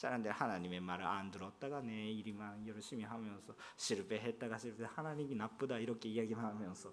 사람들 0.01 0.32
하나님의 0.32 0.80
말을 0.80 1.05
안 1.05 1.30
들었다가 1.30 1.82
내 1.82 2.11
일이만 2.11 2.66
열심히 2.66 3.05
하면서 3.05 3.55
실패했다가 3.76 4.57
실패 4.57 4.86
하나님이 4.86 5.34
나쁘다 5.34 5.76
이렇게 5.76 6.09
이야기하면서 6.09 6.90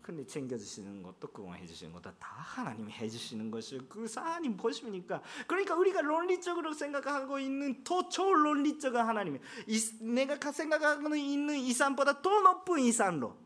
근데 0.00 0.24
챙겨주시는 0.24 1.02
것도 1.02 1.32
그거 1.32 1.52
해주시는 1.54 1.92
것도 1.92 2.16
다 2.16 2.28
하나님이 2.28 2.92
해주시는 2.92 3.50
것을 3.50 3.88
그 3.88 4.06
하나님 4.14 4.56
보십니까? 4.56 5.20
그러니까 5.48 5.74
우리가 5.74 6.02
논리적으로 6.02 6.72
생각하고 6.72 7.40
있는 7.40 7.82
더 7.82 8.08
초론리적인 8.08 9.00
하나님 9.00 9.40
내가 10.00 10.52
생각하고 10.52 11.16
있는 11.16 11.56
이산보다 11.56 12.22
더 12.22 12.40
높은 12.40 12.78
이산로 12.78 13.36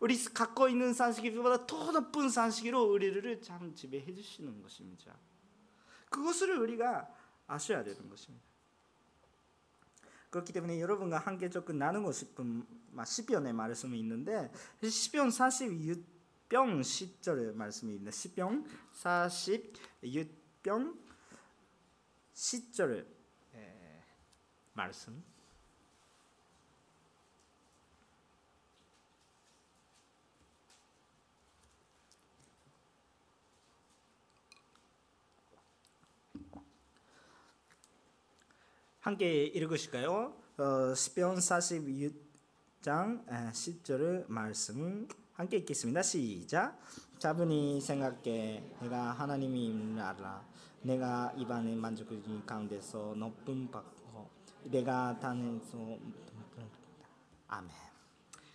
우리 0.00 0.16
갖고 0.24 0.70
있는 0.70 0.94
산식보다 0.94 1.66
더 1.66 1.92
높은 1.92 2.30
산식으로 2.30 2.84
우리를 2.84 3.42
참 3.42 3.74
지배해 3.74 4.14
주시는 4.14 4.62
것입니다. 4.62 5.14
그것을 6.08 6.56
우리가 6.56 7.06
아셔야 7.46 7.84
되는 7.84 8.08
것입니다. 8.08 8.44
그렇기 10.30 10.52
때문에 10.52 10.80
여러분과 10.80 11.18
함께 11.18 11.48
조금 11.48 11.78
나누고 11.78 12.10
싶은 12.12 12.66
시편의 13.04 13.52
말씀이 13.52 13.98
있는데 14.00 14.50
시편 14.82 15.28
46편 15.28 16.04
10절의 16.48 17.54
말씀이 17.54 17.92
있는데 17.92 18.10
시편 18.10 18.66
46편 19.02 20.98
10절의 22.34 23.06
말씀 24.72 25.22
함께 39.04 39.44
읽으실까요? 39.44 40.32
어, 40.56 40.94
시편 40.94 41.36
46장 41.36 43.26
10절 43.26 44.24
말씀 44.28 45.06
함께 45.34 45.58
읽겠습니다. 45.58 46.00
시작. 46.02 46.80
자분이 47.18 47.82
생각해 47.82 48.64
내가 48.80 49.12
하나님인 49.12 49.98
알아. 50.00 50.42
내가 50.80 51.34
입안의 51.36 51.76
만족이 51.76 52.22
가운데서 52.46 53.14
높은 53.18 53.70
받고 53.70 54.30
내가 54.70 55.20
단에서 55.20 55.98
아멘. 57.48 57.93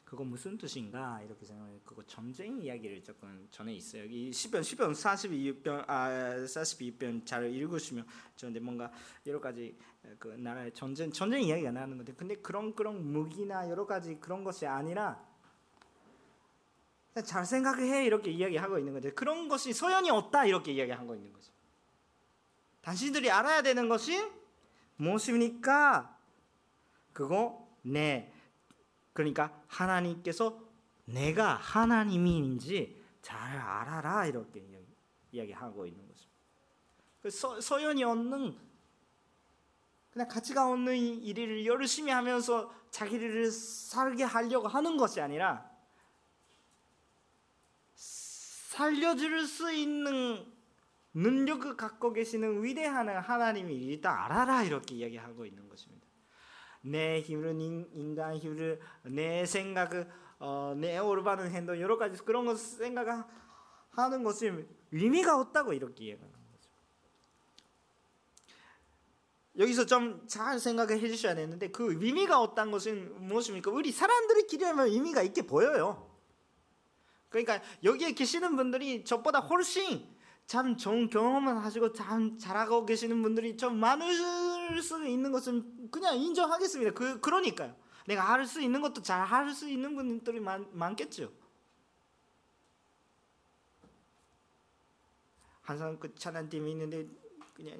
그거 0.09 0.23
무슨 0.23 0.57
뜻인가 0.57 1.21
이렇게 1.21 1.45
생각해 1.45 1.81
그거 1.85 2.01
전쟁 2.07 2.59
이야기를 2.59 3.03
조금 3.03 3.47
전에 3.51 3.75
있어요. 3.75 4.05
이 4.05 4.33
시편 4.33 4.63
시편 4.63 4.93
42편 4.93 5.83
아 5.87 6.09
42편 6.45 7.23
잘 7.27 7.53
읽으시면 7.53 8.07
저런데 8.35 8.59
뭔가 8.59 8.91
여러 9.27 9.39
가지 9.39 9.77
그 10.17 10.29
나라의 10.29 10.73
전쟁 10.73 11.11
전쟁 11.11 11.43
이야기가 11.43 11.69
나는 11.69 11.97
건데 11.97 12.11
근데 12.17 12.33
그런 12.37 12.73
그런 12.73 13.05
무기나 13.05 13.69
여러 13.69 13.85
가지 13.85 14.15
그런 14.19 14.43
것이 14.43 14.65
아니라 14.65 15.23
잘 17.23 17.45
생각해 17.45 18.03
이렇게 18.03 18.31
이야기하고 18.31 18.79
있는 18.79 18.93
건데 18.93 19.11
그런 19.11 19.47
것이 19.47 19.73
소연이 19.73 20.09
없다 20.09 20.45
이렇게 20.45 20.71
이야기하고 20.71 21.13
있는 21.13 21.31
거죠. 21.31 21.51
당신들이 22.81 23.29
알아야 23.29 23.61
되는 23.61 23.87
것이 23.87 24.19
무엇입니까? 24.95 26.17
그거 27.13 27.69
내 27.83 28.33
그러니까 29.19 29.61
하나님께서 29.67 30.57
내가 31.03 31.55
하나님인지 31.55 33.03
잘 33.21 33.57
알아라 33.57 34.25
이렇게 34.27 34.65
이야기하고 35.33 35.85
있는 35.85 36.07
거죠. 36.07 36.29
그 37.21 37.29
서, 37.29 37.59
서연이 37.59 38.01
없는 38.01 38.57
그냥 40.13 40.27
가치가 40.29 40.71
없는 40.71 40.95
일을 40.95 41.65
열심히 41.65 42.13
하면서 42.13 42.73
자기를 42.91 43.51
살게 43.51 44.23
하려고 44.23 44.69
하는 44.69 44.95
것이 44.95 45.19
아니라 45.19 45.69
살려줄 47.95 49.45
수 49.45 49.69
있는 49.69 50.49
능력을 51.13 51.75
갖고 51.75 52.13
계시는 52.13 52.63
위대한 52.63 53.09
하나님이 53.09 53.75
일단 53.75 54.17
알아라 54.17 54.63
이렇게 54.63 54.95
이야기하고 54.95 55.45
있는 55.45 55.67
것입니다. 55.67 56.08
내 56.81 57.21
힘을 57.21 57.59
인간 57.93 58.35
힘을 58.37 58.79
내 59.03 59.45
생각을 59.45 60.09
어, 60.39 60.73
내 60.77 60.97
올바른 60.97 61.51
행동 61.51 61.79
여러 61.79 61.97
가지 61.97 62.17
그런 62.19 62.45
것 62.45 62.57
생각하는 62.57 64.23
것이 64.23 64.51
의미가 64.91 65.39
없다고 65.39 65.73
이렇게 65.73 66.05
얘기하는 66.05 66.31
거죠. 66.31 66.69
여기서 69.57 69.85
좀 69.85 70.25
잘 70.27 70.59
생각을 70.59 70.99
해주셔야 70.99 71.35
되는데 71.35 71.69
그 71.69 71.93
의미가 72.01 72.39
없다는 72.41 72.71
것은 72.71 73.27
무엇입니까? 73.27 73.69
우리 73.71 73.91
사람들이 73.91 74.47
기대하면 74.47 74.87
의미가 74.87 75.21
있게 75.23 75.41
보여요. 75.41 76.09
그러니까 77.27 77.61
여기에 77.83 78.13
계시는 78.13 78.55
분들이 78.55 79.03
저보다 79.03 79.39
훨씬 79.39 80.07
참 80.45 80.77
좋은 80.77 81.09
경험을 81.09 81.57
하시고 81.57 81.93
참 81.93 82.37
잘하고 82.37 82.85
계시는 82.85 83.21
분들이 83.21 83.57
좀 83.57 83.79
많 83.79 84.01
을수 84.69 85.05
있는 85.05 85.31
것은 85.31 85.89
그냥 85.91 86.17
인정하겠습니다. 86.17 86.91
그 86.93 87.19
그러니까요. 87.19 87.75
내가 88.07 88.23
할 88.23 88.45
수 88.45 88.61
있는 88.61 88.81
것도 88.81 89.01
잘 89.01 89.25
할 89.25 89.49
수 89.53 89.67
있는 89.69 89.95
분들이 89.95 90.39
많, 90.39 90.67
많겠죠. 90.71 91.31
항상 95.61 95.97
그 95.99 96.13
찬양팀이 96.15 96.71
있는데 96.71 97.07
그냥 97.53 97.77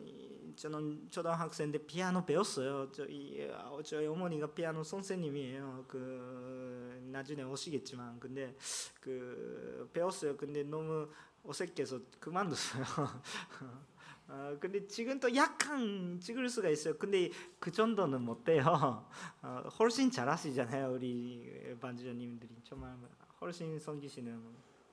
저는 0.56 1.08
초등학생 1.10 1.72
때 1.72 1.78
피아노 1.86 2.26
배웠어요. 2.26 2.92
저희 2.92 3.50
저희 3.84 4.06
어머니가 4.08 4.54
피아노 4.54 4.84
선생님이에요. 4.84 5.86
그 5.88 7.00
나중에 7.12 7.44
오시겠지만 7.44 8.20
근데 8.20 8.56
그 9.00 9.90
배웠어요. 9.94 10.36
근데 10.38 10.64
너무 10.64 11.10
어색해서 11.44 12.00
그만뒀어요. 12.20 12.84
어, 14.30 14.56
근데 14.60 14.86
지금 14.86 15.20
또 15.20 15.36
약간 15.36 16.20
찍을 16.20 16.50
수가 16.50 16.70
있어요. 16.70 16.96
근데 16.98 17.32
그 17.60 17.72
정도는 17.72 18.22
못 18.22 18.44
돼요. 18.44 18.64
어, 19.42 19.64
훨씬 19.80 20.12
잘하시잖아요, 20.12 20.94
우리 20.94 21.76
반주자님들이 21.82 22.52
정말 22.64 22.96
훨씬 23.42 23.80
섬기시는 23.80 24.40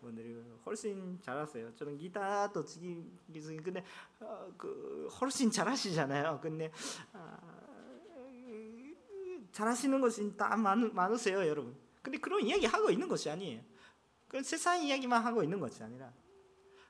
분들이 0.00 0.42
훨씬 0.64 1.20
잘하세요. 1.20 1.74
저는 1.74 1.98
기타도 1.98 2.64
치기 2.64 3.04
근데 3.62 3.84
어, 4.20 4.50
그 4.56 5.06
훨씬 5.20 5.50
잘하시잖아요. 5.50 6.40
근데 6.42 6.72
아, 7.12 7.38
잘하시는 9.52 10.00
것이 10.00 10.34
다 10.34 10.56
많, 10.56 10.94
많으세요, 10.94 11.46
여러분. 11.46 11.76
근데 12.00 12.16
그런 12.18 12.42
이야기 12.42 12.64
하고 12.64 12.88
있는 12.90 13.06
것이 13.06 13.28
아니에요. 13.28 13.60
그 14.28 14.42
세상 14.42 14.82
이야기만 14.82 15.22
하고 15.22 15.42
있는 15.42 15.60
것이 15.60 15.82
아니라 15.82 16.10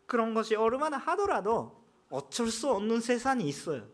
그런 0.07 0.33
것이 0.33 0.55
얼마나 0.55 0.97
하더라도 0.97 1.86
어쩔 2.11 2.51
수 2.51 2.71
없는 2.71 3.01
세상이 3.01 3.49
있어요. 3.49 3.89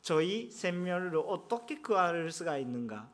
저희 0.00 0.50
생명을 0.50 1.16
어떻게 1.16 1.80
구할 1.80 2.30
수가 2.30 2.58
있는가? 2.58 3.10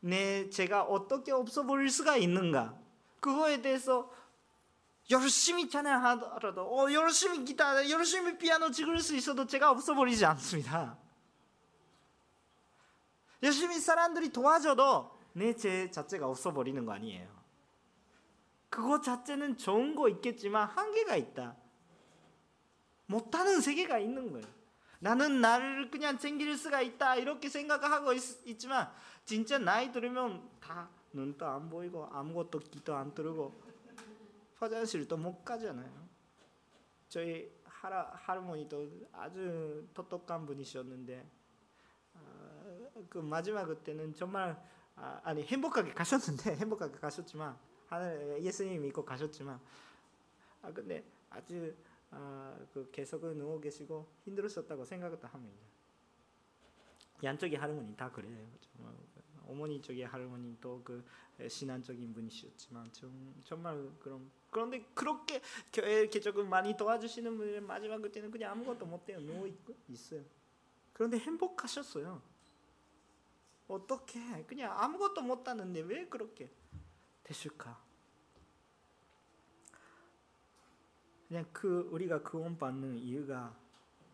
내 0.00 0.48
제가 0.48 0.84
어떻게 0.84 1.32
없어버릴 1.32 1.90
수가 1.90 2.16
있는가? 2.16 2.78
그거에 3.20 3.60
대해서 3.60 4.12
열심히 5.10 5.68
찬양하더라도 5.68 6.62
어, 6.62 6.92
열심히 6.92 7.44
기타, 7.44 7.88
열심히 7.90 8.38
피아노 8.38 8.70
찍을 8.70 9.00
수 9.00 9.16
있어도 9.16 9.46
제가 9.46 9.70
없어 9.70 9.94
버리지 9.94 10.24
않습니다. 10.24 10.96
열심히 13.42 13.78
사람들이 13.80 14.30
도와줘도 14.30 15.16
내 15.32 15.54
제 15.54 15.90
자체가 15.90 16.26
없어 16.26 16.52
버리는 16.52 16.84
거 16.84 16.92
아니에요. 16.92 17.28
그거 18.70 19.00
자체는 19.00 19.56
좋은 19.56 19.94
거 19.94 20.08
있겠지만 20.08 20.68
한계가 20.68 21.16
있다. 21.16 21.56
못하는 23.08 23.60
세계가 23.60 23.98
있는 23.98 24.30
거예요. 24.32 24.46
나는 25.00 25.40
나를 25.40 25.90
그냥 25.90 26.18
챙길 26.18 26.56
수가 26.56 26.82
있다 26.82 27.16
이렇게 27.16 27.48
생각하고 27.48 28.12
있, 28.12 28.58
지만 28.58 28.90
진짜 29.24 29.58
나이 29.58 29.90
들으면 29.90 30.48
다 30.60 30.88
눈도 31.12 31.46
안 31.46 31.70
보이고 31.70 32.06
아무것도 32.12 32.58
귀도 32.60 32.94
안 32.94 33.14
들고 33.14 33.54
화장실도 34.56 35.16
못 35.16 35.44
가잖아요. 35.44 36.08
저희 37.08 37.50
할아, 37.64 38.10
할머니도 38.14 39.08
아주 39.12 39.86
똑똑한 39.94 40.44
분이셨는데 40.44 41.24
아, 42.14 42.20
그 43.08 43.18
마지막 43.18 43.64
그때는 43.64 44.14
정말 44.14 44.60
아, 44.96 45.32
니 45.32 45.44
행복하게 45.44 45.94
가셨는데 45.94 46.56
행복하게 46.58 46.98
가셨지만 46.98 47.56
하늘 47.86 48.42
예수님 48.42 48.82
믿고 48.82 49.04
가셨지만 49.04 49.58
아 50.62 50.72
근데 50.72 51.04
아주 51.30 51.74
아, 52.10 52.58
그 52.72 52.90
계속 52.90 53.20
누워 53.36 53.60
계시고 53.60 54.06
힘들으셨다고 54.24 54.84
생각했다 54.84 55.28
하면 55.28 55.50
양쪽의 57.22 57.58
할머니 57.58 57.96
다 57.96 58.10
그래요. 58.10 58.46
정말 58.60 58.94
어머니 59.46 59.80
쪽의 59.80 60.06
할머니 60.06 60.58
또그 60.60 61.04
신앙적인 61.48 62.12
분이셨지만 62.12 62.92
좀 62.92 63.34
정말 63.44 63.90
그런 63.98 64.30
그런데 64.50 64.84
그렇게 64.94 65.40
교회 65.72 66.00
이렇게 66.00 66.20
조금 66.20 66.48
많이 66.48 66.76
도와주시는 66.76 67.36
분들 67.36 67.60
마지막 67.62 68.00
그때는 68.00 68.30
그냥 68.30 68.52
아무것도 68.52 68.86
못해요 68.86 69.20
누워 69.20 69.46
있고 69.46 69.74
있어요. 69.88 70.22
그런데 70.92 71.18
행복하셨어요. 71.18 72.20
어떻게 73.68 74.20
그냥 74.44 74.72
아무것도 74.78 75.22
못하는데 75.22 75.80
왜 75.80 76.06
그렇게 76.06 76.50
됐을까? 77.22 77.87
그냥 81.28 81.46
그 81.52 81.88
우리가 81.92 82.22
구원 82.22 82.56
받는 82.56 82.96
이유가 82.98 83.54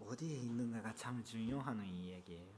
어디에 0.01 0.37
있는가가 0.37 0.95
참 0.95 1.23
중요한 1.23 1.81
이야기예요. 1.85 2.53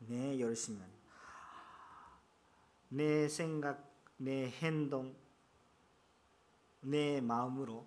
내 0.00 0.38
열심은 0.38 0.86
내 2.90 3.26
생각, 3.26 3.90
내 4.18 4.50
행동, 4.50 5.16
내 6.82 7.22
마음으로 7.22 7.86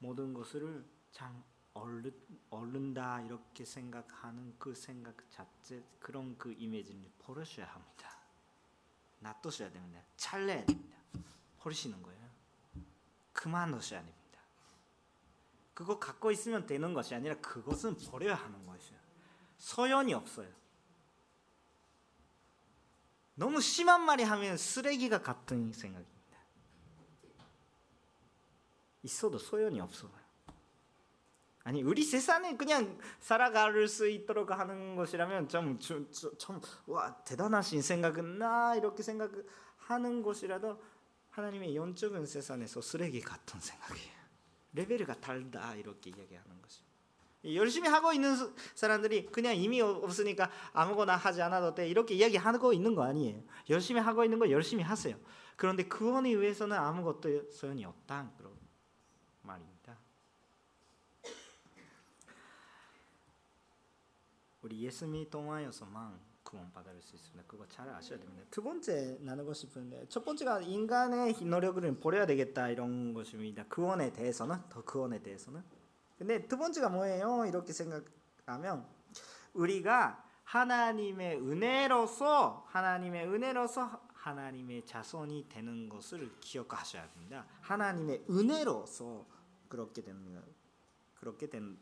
모든 0.00 0.34
것을 0.34 0.84
참 1.10 1.42
얼른, 1.72 2.12
얼른다 2.50 3.22
이렇게 3.22 3.64
생각하는 3.64 4.54
그 4.58 4.74
생각 4.74 5.16
자체 5.30 5.82
그런 5.98 6.36
그 6.36 6.52
이미지를 6.52 7.10
버리셔야 7.18 7.66
합니다. 7.66 8.18
놔두셔야 9.20 9.70
됩니다. 9.72 10.02
찰내야 10.18 10.66
됩니다. 10.66 10.98
버리시는 11.60 12.02
거예요. 12.02 12.21
그만두셔야 13.32 14.00
됩니다. 14.00 14.40
그거 15.74 15.98
갖고 15.98 16.30
있으면 16.30 16.66
되는 16.66 16.94
것이 16.94 17.14
아니라 17.14 17.34
그것은 17.36 17.96
버려야 17.96 18.34
하는 18.34 18.66
것이에요. 18.66 19.00
소연이 19.58 20.12
없어요. 20.14 20.48
너무 23.34 23.60
심한 23.60 24.04
말이 24.04 24.22
하면 24.22 24.56
쓰레기가 24.56 25.22
같은 25.22 25.72
생각입니다. 25.72 26.12
있어도 29.02 29.38
소연이 29.38 29.80
없어요. 29.80 30.22
아니 31.64 31.82
우리 31.82 32.02
세상에 32.02 32.56
그냥 32.56 32.98
살아갈 33.20 33.86
수 33.86 34.08
있도록 34.08 34.50
하는 34.50 34.96
것이라면 34.96 35.48
좀좀와 35.48 37.22
대단하신 37.24 37.82
생각은 37.82 38.38
나 38.38 38.74
이렇게 38.74 39.02
생각하는 39.02 40.22
것이라도 40.22 40.82
하나님의 41.32 41.74
영적인 41.74 42.26
세상에서 42.26 42.80
쓰레기 42.80 43.20
같은 43.20 43.58
생각이에요. 43.58 44.22
레벨이 44.74 45.04
다르다 45.20 45.74
이렇게 45.74 46.10
이야기하는 46.10 46.62
것이. 46.62 46.80
열심히 47.44 47.88
하고 47.88 48.12
있는 48.12 48.36
사람들이 48.74 49.26
그냥 49.26 49.56
이미 49.56 49.80
없으니까 49.80 50.50
아무거나 50.72 51.16
하지 51.16 51.42
않아도 51.42 51.74
돼 51.74 51.88
이렇게 51.88 52.14
이야기하고 52.14 52.72
있는 52.72 52.94
거 52.94 53.02
아니에요. 53.02 53.42
열심히 53.70 54.00
하고 54.00 54.24
있는 54.24 54.38
거 54.38 54.48
열심히 54.50 54.84
하세요. 54.84 55.18
그런데 55.56 55.82
그원에 55.84 56.30
의해서는 56.30 56.76
아무것도 56.76 57.50
소용이 57.50 57.84
없다 57.84 58.30
그런 58.36 58.52
말입니다. 59.42 59.98
우리 64.62 64.80
예수님 64.82 65.28
통하여서만 65.28 66.31
구원받을 66.52 67.00
수 67.00 67.16
있습니다. 67.16 67.44
그거 67.46 67.66
잘 67.66 67.88
아셔야 67.88 68.18
됩니다. 68.18 68.44
두 68.50 68.62
번째 68.62 69.16
나누고 69.22 69.54
싶은데 69.54 70.06
첫 70.08 70.22
번째가 70.22 70.60
인간의 70.60 71.34
노력을 71.44 71.98
버려야 71.98 72.26
되겠다 72.26 72.68
이런 72.68 73.14
것입니다. 73.14 73.64
구원에 73.68 74.12
대해서는 74.12 74.56
더 74.68 74.84
구원에 74.84 75.22
대해서는. 75.22 75.62
근데 76.18 76.46
두 76.46 76.58
번째가 76.58 76.90
뭐예요? 76.90 77.46
이렇게 77.46 77.72
생각하면 77.72 78.86
우리가 79.54 80.28
하나님의 80.44 81.40
은혜로서 81.40 82.66
하나님의 82.68 83.26
은혜로서 83.28 84.02
하나님의 84.12 84.84
자손이 84.84 85.48
되는 85.48 85.88
것을 85.88 86.30
기억하셔야 86.40 87.08
됩니다. 87.08 87.46
하나님의 87.62 88.26
은혜로서 88.28 89.26
그렇게 89.68 90.02
됩니다. 90.02 90.42
그렇게 91.14 91.48
된 91.48 91.78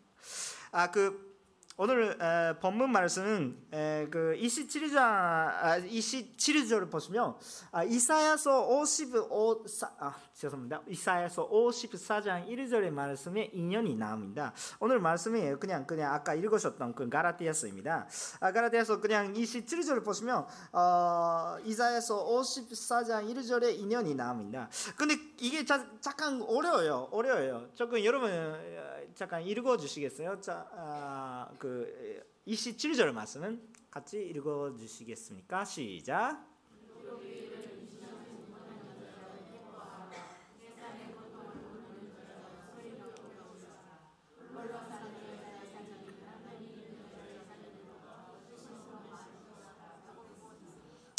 아그 0.70 1.39
오늘 1.76 2.14
에, 2.20 2.58
본문 2.60 2.90
말씀은 2.90 3.56
에, 3.72 4.06
그 4.10 4.36
27장 4.38 4.98
아, 4.98 5.80
27절을 5.80 6.90
보시면 6.90 7.36
아, 7.72 7.84
이사야서 7.84 8.66
55 8.68 9.64
아, 9.98 10.14
죄송합니다. 10.34 10.82
이사야서 10.88 11.48
54장 11.48 12.46
1절의 12.48 12.90
말씀에 12.90 13.50
인연이 13.54 13.94
나옵니다. 13.94 14.52
오늘 14.78 14.98
말씀이 14.98 15.54
그냥 15.58 15.86
그냥 15.86 16.12
아까 16.12 16.34
읽으셨던 16.34 16.94
그 16.94 17.08
가라티아서입니다. 17.08 18.08
아, 18.40 18.52
가라티아서 18.52 19.00
그냥 19.00 19.32
27절을 19.32 20.04
보시면 20.04 20.46
어, 20.72 21.56
이사야서 21.64 22.26
54장 22.26 23.34
1절에 23.34 23.78
인연이 23.78 24.14
나옵니다. 24.14 24.68
근데 24.96 25.14
이게 25.38 25.64
자, 25.64 25.86
잠깐 26.00 26.42
어려워요. 26.42 27.08
어려워요. 27.10 27.68
조금 27.74 28.04
여러분 28.04 28.30
잠깐 29.14 29.42
읽어 29.42 29.76
주시겠어요? 29.76 30.40
자, 30.40 30.66
아, 30.72 31.48
그 31.58 31.69
27절 32.46 33.12
말씀은 33.12 33.60
같이 33.90 34.22
읽어 34.22 34.74
주시겠습니까? 34.76 35.64
시작. 35.64 36.50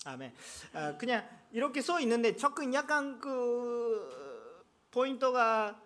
아멘. 0.04 0.34
아, 0.74 0.98
그냥 0.98 1.28
이렇게 1.52 1.82
써 1.82 2.00
있는데 2.02 2.36
조금 2.36 2.74
약간 2.74 3.20
그 3.20 4.62
포인트가 4.90 5.80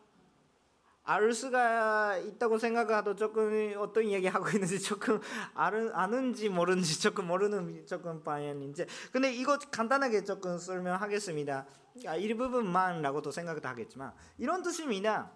알 1.07 1.31
수가 1.33 2.17
있다고 2.17 2.57
생각하도 2.57 3.15
조금 3.15 3.75
어떤 3.77 4.05
이야기 4.05 4.25
하고 4.25 4.49
있는지 4.49 4.81
조금 4.81 5.21
아는, 5.53 5.93
아는지 5.93 6.49
모르는지 6.49 6.99
조금 6.99 7.27
모르는 7.27 7.85
조금 7.85 8.23
방향인지. 8.23 8.87
근데 9.11 9.31
이거 9.31 9.59
간단하게 9.71 10.23
조금 10.23 10.57
설명하겠습니다. 10.57 11.67
아, 12.07 12.15
일부분만라고도 12.15 13.29
생각도 13.29 13.67
하겠지만 13.67 14.13
이런 14.39 14.63
뜻입니다. 14.63 15.31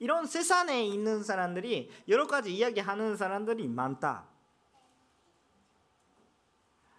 이런 0.00 0.26
세상에 0.26 0.82
있는 0.84 1.22
사람들이 1.22 1.90
여러 2.08 2.26
가지 2.26 2.52
이야기하는 2.52 3.16
사람들이 3.16 3.68
많다. 3.68 4.26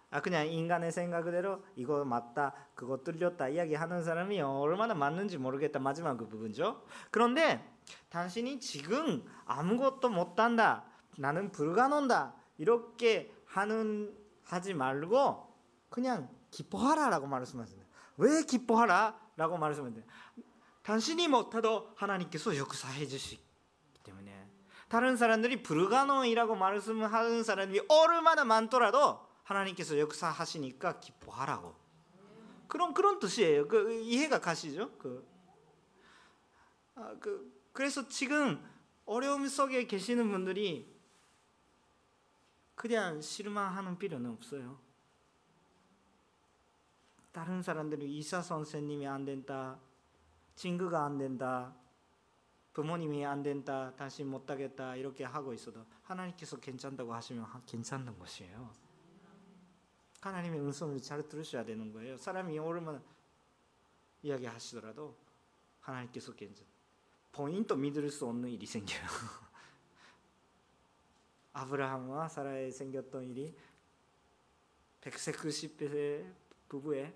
아 0.08 0.22
그냥 0.22 0.46
인간의 0.46 0.90
생각대로 0.92 1.62
이거 1.74 2.04
맞다 2.06 2.54
그거 2.74 2.96
뚫렸다 2.98 3.48
이야기하는 3.48 4.02
사람이 4.02 4.40
얼마나 4.40 4.94
맞는지 4.94 5.36
모르겠다. 5.36 5.78
마지막 5.80 6.16
그 6.16 6.26
부분죠. 6.26 6.82
그런데 7.10 7.75
당신이 8.08 8.60
지금 8.60 9.24
아무것도 9.44 10.08
못한다. 10.08 10.84
나는 11.18 11.50
불가능다. 11.52 12.34
이렇게 12.58 13.34
하는 13.46 14.16
하지 14.44 14.74
말고 14.74 15.54
그냥 15.88 16.28
기뻐하라라고 16.50 17.26
말씀하세요. 17.26 17.82
왜 18.18 18.42
기뻐하라라고 18.44 19.58
말씀하세요. 19.58 20.02
당신이 20.82 21.28
못해도 21.28 21.92
하나님께서 21.96 22.56
역사해 22.56 23.06
주시기 23.06 23.42
때문에 24.04 24.48
다른 24.88 25.16
사람들이 25.16 25.62
불가능이라고 25.62 26.54
말씀하는 26.54 27.42
사람이 27.42 27.80
얼마나 27.88 28.44
많더라도 28.44 29.26
하나님께서 29.42 29.98
역사하시니까 29.98 31.00
기뻐하라고. 31.00 31.74
그런 32.68 32.94
그런 32.94 33.18
뜻이에요. 33.18 33.68
그 33.68 33.92
이해가 33.92 34.40
가시죠? 34.40 34.92
그, 34.98 35.26
아, 36.94 37.14
그 37.20 37.55
그래서 37.76 38.08
지금 38.08 38.58
어려움 39.04 39.46
속에 39.46 39.86
계시는 39.86 40.30
분들이 40.30 40.90
그냥 42.74 43.20
실망하는 43.20 43.98
필요는 43.98 44.30
없어요. 44.30 44.78
다른 47.32 47.60
사람들이 47.60 48.06
의사 48.06 48.40
선생님이 48.40 49.06
안 49.06 49.26
된다, 49.26 49.78
친구가 50.54 51.04
안 51.04 51.18
된다, 51.18 51.76
부모님이 52.72 53.26
안 53.26 53.42
된다, 53.42 53.94
다시 53.94 54.24
못 54.24 54.50
하겠다 54.50 54.96
이렇게 54.96 55.24
하고 55.24 55.52
있어도 55.52 55.84
하나님께서 56.04 56.58
괜찮다고 56.58 57.12
하시면 57.12 57.46
괜찮은 57.66 58.18
것이에요. 58.18 58.72
하나님의 60.22 60.60
음성을 60.60 60.98
잘 61.02 61.28
들으셔야 61.28 61.62
되는 61.62 61.92
거예요. 61.92 62.16
사람이 62.16 62.58
얼마나 62.58 63.02
이야기하시더라도 64.22 65.14
하나님께서 65.80 66.32
괜찮. 66.32 66.64
본인도 67.36 67.76
믿을 67.76 68.10
수 68.10 68.26
없는 68.26 68.48
일이 68.48 68.64
생겨요. 68.64 69.02
아브라함과 71.52 72.28
사라에 72.28 72.70
생겼던 72.70 73.28
일이 73.28 73.54
190세 75.02 76.32
부부에 76.66 77.14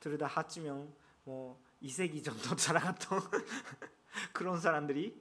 둘다 0.00 0.26
합치면 0.26 0.90
뭐 1.24 1.62
2세기 1.82 2.24
정도 2.24 2.42
살아갔던 2.56 3.20
그런 4.32 4.58
사람들이 4.58 5.14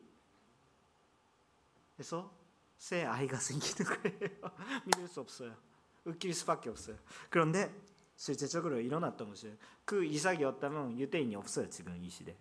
그래서 1.97 2.33
새 2.77 3.03
아이가 3.03 3.37
생기는 3.37 4.01
거예요. 4.01 4.29
믿을 4.85 5.09
수 5.09 5.19
없어요. 5.19 5.53
웃길 6.05 6.33
수밖에 6.33 6.69
없어요. 6.69 6.95
그런데 7.29 7.75
실제적으로 8.15 8.79
일어났던 8.79 9.27
것이에요. 9.27 9.57
그 9.83 10.05
이삭이었다면 10.05 10.99
유대인이 10.99 11.35
없어요. 11.35 11.69
지금 11.69 12.01
이 12.01 12.09
시대. 12.09 12.37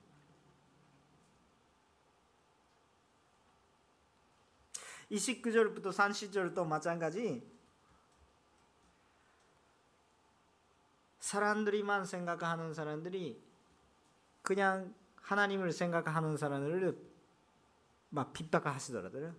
29절부터 5.10 5.86
30절도 5.92 6.66
마찬가지. 6.66 7.46
사람들이만 11.20 12.04
생각하는 12.04 12.72
사람들이 12.72 13.42
그냥 14.42 14.94
하나님을 15.16 15.72
생각하는 15.72 16.36
사람들을 16.36 16.96
막 18.10 18.32
핍박하시더라고요. 18.32 19.34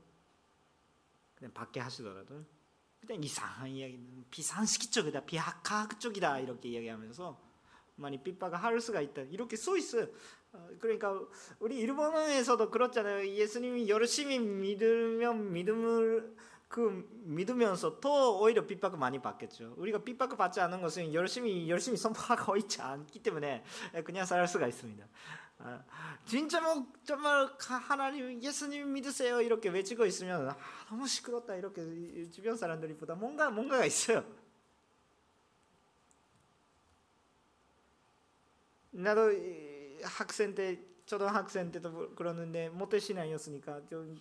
그냥 1.36 1.53
밖에 1.53 1.80
하시더라도 1.80 2.43
그냥 2.99 3.24
이상한 3.24 3.70
이야기, 3.70 3.97
비상식 4.30 4.91
쪽이다, 4.91 5.26
비학학 5.26 5.99
쪽이다. 5.99 6.39
이렇게 6.39 6.70
이야기하면서 6.70 7.39
많이 7.95 8.22
핍박을 8.22 8.61
할 8.61 8.82
수가 8.82 9.01
있다. 9.01 9.22
이렇게 9.24 9.55
써 9.55 9.78
있어요. 9.78 10.07
어, 10.53 10.69
그러니까 10.79 11.19
우리 11.59 11.77
일본에서도 11.77 12.69
그렇잖아요. 12.69 13.27
예수님이 13.27 13.89
열심히 13.89 14.39
믿으면 14.39 15.51
믿음을 15.51 16.35
그 16.67 17.07
믿으면서 17.23 17.99
더 17.99 18.37
오히려 18.39 18.65
핍박을 18.65 18.97
많이 18.97 19.21
받겠죠. 19.21 19.75
우리가 19.77 19.99
핍박을 19.99 20.35
받지 20.37 20.59
않은 20.59 20.81
것은 20.81 21.13
열심히 21.13 21.69
열심히 21.69 21.97
선포하고 21.97 22.57
있지 22.57 22.81
않기 22.81 23.19
때문에 23.23 23.63
그냥 24.03 24.25
살 24.25 24.45
수가 24.47 24.67
있습니다. 24.67 25.05
아, 25.59 25.83
진짜 26.25 26.61
뭐 26.61 26.85
정말 27.03 27.49
하나님 27.59 28.41
예수님 28.43 28.93
믿으세요 28.93 29.41
이렇게 29.41 29.69
외치고 29.69 30.05
있으면 30.05 30.49
아, 30.49 30.57
너무 30.89 31.07
시끄럽다 31.07 31.55
이렇게 31.55 32.29
주변 32.29 32.55
사람들이 32.55 32.95
보다 32.95 33.15
뭔가 33.15 33.49
뭔가가 33.49 33.85
있어요. 33.85 34.23
나도 38.91 39.31
학생 40.03 40.53
때 40.53 40.79
초등학생 41.05 41.71
때도 41.71 42.15
그러는데 42.15 42.69
모태신앙이었으니까 42.69 43.87
좀 43.87 44.17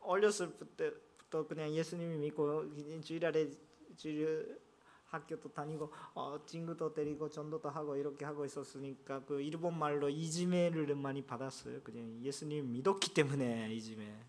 어렸을 0.00 0.52
때부터 0.76 1.46
그냥 1.46 1.72
예수님이 1.72 2.16
믿고 2.16 2.64
주일날에 3.02 3.50
주일 3.96 4.58
학교도 5.06 5.52
다니고 5.52 5.92
어, 6.14 6.38
친구도 6.44 6.92
데리고 6.92 7.28
전도도 7.28 7.70
하고 7.70 7.96
이렇게 7.96 8.24
하고 8.24 8.44
있었으니까 8.44 9.24
그 9.24 9.40
일본 9.40 9.78
말로 9.78 10.08
이지메를 10.08 10.94
많이 10.96 11.24
받았어요. 11.24 11.80
그냥 11.82 12.20
예수님 12.22 12.72
믿었기 12.72 13.14
때문에 13.14 13.72
이지메. 13.72 14.24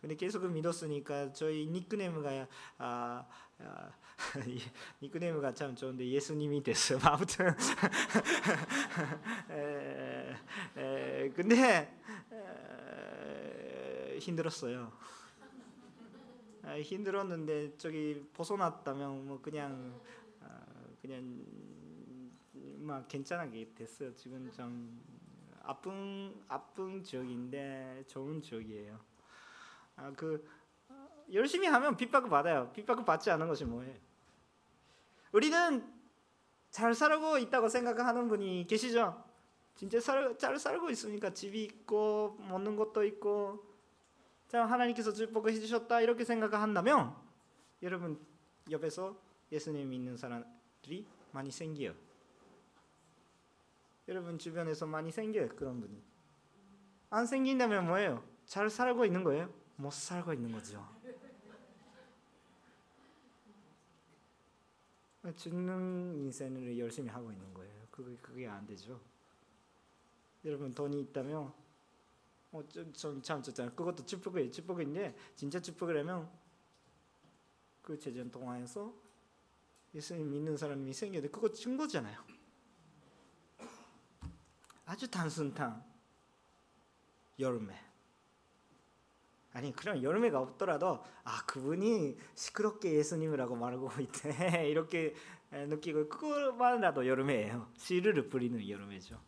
근데 0.00 0.14
계속 0.14 0.48
믿었으니까 0.48 1.32
저희 1.32 1.66
닉네임가 1.66 2.46
아, 2.78 3.26
아 3.58 3.90
닉네임가 5.02 5.54
참 5.54 5.74
좋은데 5.74 6.08
예수님이 6.08 6.62
됐어요. 6.62 7.00
아무튼 7.02 7.48
에, 9.50 10.17
에, 10.76 11.30
근데 11.30 11.90
에, 12.32 14.18
힘들었어요. 14.18 14.92
아, 16.64 16.78
힘들었는데 16.78 17.78
저기 17.78 18.28
벗어났다면 18.34 19.26
뭐 19.26 19.40
그냥 19.40 19.98
아, 20.42 20.60
그냥 21.00 21.44
막 22.78 23.08
괜찮게 23.08 23.72
됐어요. 23.74 24.14
지금 24.14 24.50
좀 24.52 25.00
아픈 25.62 26.34
아픈 26.48 27.02
지역인데 27.02 28.04
좋은 28.06 28.42
지역이에요. 28.42 28.98
아, 29.96 30.12
그 30.16 30.46
열심히 31.32 31.66
하면 31.66 31.96
핍박을 31.96 32.28
받아요. 32.28 32.70
핍박을 32.72 33.04
받지 33.04 33.30
않은 33.30 33.48
것이 33.48 33.64
뭐예요? 33.64 33.94
우리는 35.32 35.98
잘 36.70 36.94
살고 36.94 37.38
있다고 37.38 37.68
생각하는 37.68 38.28
분이 38.28 38.66
계시죠? 38.68 39.27
진짜 39.78 40.00
살, 40.00 40.36
잘 40.36 40.58
살고 40.58 40.90
있으니까 40.90 41.32
집이 41.32 41.62
있고 41.62 42.36
먹는 42.40 42.74
것도 42.74 43.04
있고 43.04 43.64
참 44.48 44.66
하나님께서 44.68 45.12
축복을 45.12 45.52
해주셨다 45.52 46.00
이렇게 46.00 46.24
생각한다면 46.24 47.14
여러분 47.82 48.18
옆에서 48.68 49.16
예수님 49.52 49.88
믿는 49.88 50.16
사람들이 50.16 51.06
많이 51.30 51.52
생겨요. 51.52 51.94
여러분 54.08 54.36
주변에서 54.36 54.84
많이 54.84 55.12
생겨요 55.12 55.50
그런 55.50 55.80
분이. 55.80 56.02
안 57.10 57.24
생긴다면 57.24 57.86
뭐예요? 57.86 58.24
잘 58.46 58.68
살고 58.68 59.04
있는 59.04 59.22
거예요? 59.22 59.48
못 59.76 59.92
살고 59.92 60.32
있는 60.32 60.50
거죠. 60.50 60.84
죽는 65.36 66.16
인생을 66.16 66.76
열심히 66.80 67.10
하고 67.10 67.30
있는 67.30 67.54
거예요. 67.54 67.72
그게 67.92 68.16
그게 68.16 68.48
안 68.48 68.66
되죠. 68.66 69.00
여러분 70.44 70.72
돈이 70.72 71.00
있다면 71.00 71.52
어좀참 72.52 73.42
좋잖아요. 73.42 73.74
그것도 73.74 74.06
축복이에요. 74.06 74.50
축복인데 74.50 75.16
진짜 75.34 75.60
축복이라면 75.60 76.30
그 77.82 77.98
재전 77.98 78.30
동화에서 78.30 78.92
예수님 79.94 80.30
믿는 80.30 80.56
사람이 80.56 80.92
생겨도 80.92 81.30
그거 81.30 81.50
준 81.52 81.76
거잖아요. 81.76 82.18
아주 84.84 85.10
단순한 85.10 85.84
열매. 87.38 87.74
아니 89.52 89.72
그런 89.72 90.02
열매가 90.02 90.40
없더라도 90.40 91.02
아 91.24 91.44
그분이 91.46 92.16
시끄럽게 92.34 92.92
예수님이라고 92.94 93.56
말하고 93.56 93.90
있대 94.00 94.68
이렇게 94.68 95.14
느끼고 95.50 96.08
그것만이라도 96.08 97.06
열매예요. 97.06 97.70
씨를 97.76 98.28
뿌리는 98.28 98.66
열매죠. 98.68 99.20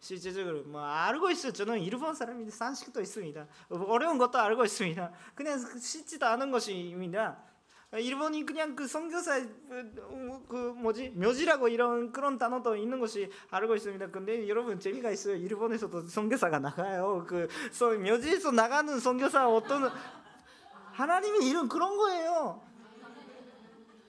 실제적으로 0.00 0.62
뭐 0.64 0.82
알고 0.82 1.30
있어요. 1.30 1.52
저는 1.52 1.80
일본 1.80 2.14
사람인데 2.14 2.50
산식도 2.50 3.00
있습니다. 3.00 3.46
어려운 3.70 4.18
것도 4.18 4.38
알고 4.38 4.64
있습니다. 4.64 5.12
그냥 5.34 5.58
씻지도 5.58 6.26
않은 6.26 6.50
것입니다. 6.50 7.42
일본이 7.94 8.44
그냥 8.44 8.76
그 8.76 8.86
선교사 8.86 9.40
그, 9.40 10.44
그 10.46 10.56
뭐지 10.76 11.10
묘지라고 11.10 11.68
이런 11.68 12.12
그런 12.12 12.36
단어도 12.36 12.76
있는 12.76 13.00
것이 13.00 13.30
알고 13.50 13.74
있습니다. 13.76 14.10
근데 14.10 14.46
여러분 14.46 14.78
재미가 14.78 15.10
있어요. 15.10 15.36
일본에서도 15.36 16.02
선교사가 16.02 16.58
나가요. 16.58 17.24
그 17.26 17.48
묘지에서 17.82 18.50
나가는 18.52 19.00
선교사 19.00 19.48
어떤 19.48 19.90
하나님이 20.92 21.48
이런 21.48 21.68
그런 21.68 21.96
거예요. 21.96 22.62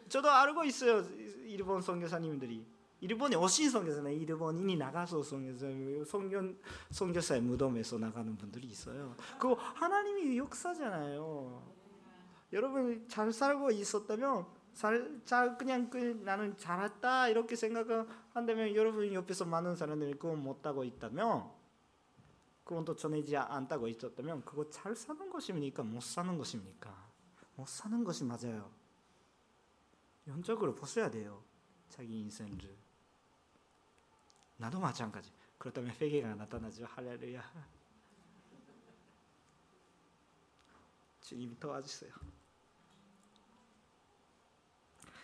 저도 0.10 0.30
알고 0.30 0.66
있어요. 0.66 1.06
일본 1.46 1.82
선교사님들이 1.82 2.66
일본에 3.02 3.36
오신 3.36 3.70
선교사나 3.70 4.10
일본인이 4.10 4.76
나가서 4.76 5.24
선교사 5.24 5.68
선교 6.06 6.54
선교사의 6.92 7.42
무덤에서 7.42 7.98
나가는 7.98 8.36
분들이 8.36 8.68
있어요. 8.68 9.16
그 9.40 9.54
하나님이 9.54 10.38
역사잖아요. 10.38 11.64
여러분 12.52 13.08
잘 13.08 13.32
살고 13.32 13.72
있었다면 13.72 14.46
잘, 14.74 15.22
잘 15.26 15.58
그냥 15.58 15.90
그 15.90 15.98
나는 16.24 16.58
잘했다 16.58 17.30
이렇게 17.30 17.56
생각한다면 17.56 18.76
여러분 18.76 19.12
옆에서 19.14 19.46
많은 19.46 19.76
사람들이 19.76 20.14
그거 20.14 20.36
못하고 20.36 20.84
있다면 20.84 21.50
그건 22.64 22.86
또 22.86 22.96
전해지지 22.96 23.36
않다고 23.36 23.88
있었다면 23.88 24.44
그거 24.46 24.70
잘 24.70 24.96
사는 24.96 25.30
것입니까? 25.30 25.84
못 25.84 26.04
사는 26.04 26.38
것입니까? 26.38 27.10
못 27.56 27.68
사는 27.68 28.04
것이 28.04 28.24
맞아요. 28.24 28.72
연적으로 30.28 30.76
보셔야 30.76 31.10
돼요. 31.10 31.44
자기 31.90 32.20
인생을. 32.20 32.89
나도 34.60 34.80
마찬가지. 34.80 35.32
그렇다면 35.58 35.96
회개가 36.00 36.36
나타나죠. 36.36 36.86
할렐루야. 36.86 37.42
주님 41.22 41.58
도와주세요. 41.60 42.12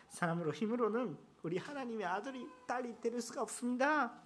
사람으로 0.09 0.53
힘으로는 0.53 1.17
우리 1.43 1.57
하나님의 1.57 2.05
아들이 2.07 2.47
딸이 2.65 3.01
될 3.01 3.21
수가 3.21 3.41
없습니다. 3.41 4.23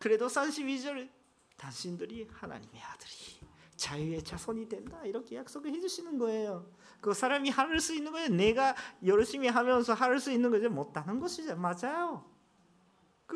그래도 0.00 0.26
32절 0.26 1.08
당신들이 1.56 2.28
하나님의 2.32 2.82
아들이 2.82 3.40
자유의 3.76 4.24
자손이 4.24 4.68
된다 4.68 5.04
이렇게 5.04 5.36
약속을 5.36 5.72
해주시는 5.72 6.18
거예요. 6.18 6.68
그 7.00 7.14
사람이 7.14 7.50
할 7.50 7.78
수 7.78 7.94
있는 7.94 8.10
거예요. 8.10 8.28
내가 8.28 8.74
열심히 9.06 9.46
하면서 9.48 9.94
할 9.94 10.18
수 10.18 10.32
있는 10.32 10.50
거죠. 10.50 10.68
못하는 10.68 11.20
것이죠. 11.20 11.56
맞아요. 11.56 12.28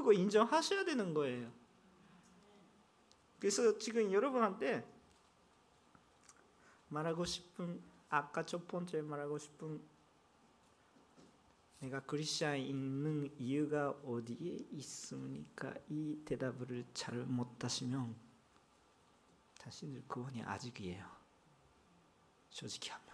그거 0.05 0.12
인정하셔야 0.12 0.84
되는 0.84 1.14
거예요. 1.14 1.50
그래서 3.38 3.78
지금 3.78 4.12
여러분한테 4.12 4.86
말하고 6.88 7.24
싶은 7.24 7.82
아까 8.11 8.44
첫 8.44 8.68
번째 8.68 9.00
말하고 9.00 9.38
싶은 9.38 9.80
내가 11.80 12.00
그리스도에 12.00 12.61
있는 12.61 13.34
이유가 13.38 13.92
어디에 14.05 14.59
있습니까? 14.72 15.74
이 15.88 16.20
대답을 16.26 16.84
잘 16.92 17.16
못하시면 17.24 18.14
당신들 19.59 20.05
구원이 20.07 20.42
아직이에요. 20.42 21.11
솔직히 22.50 22.90
하면. 22.90 23.05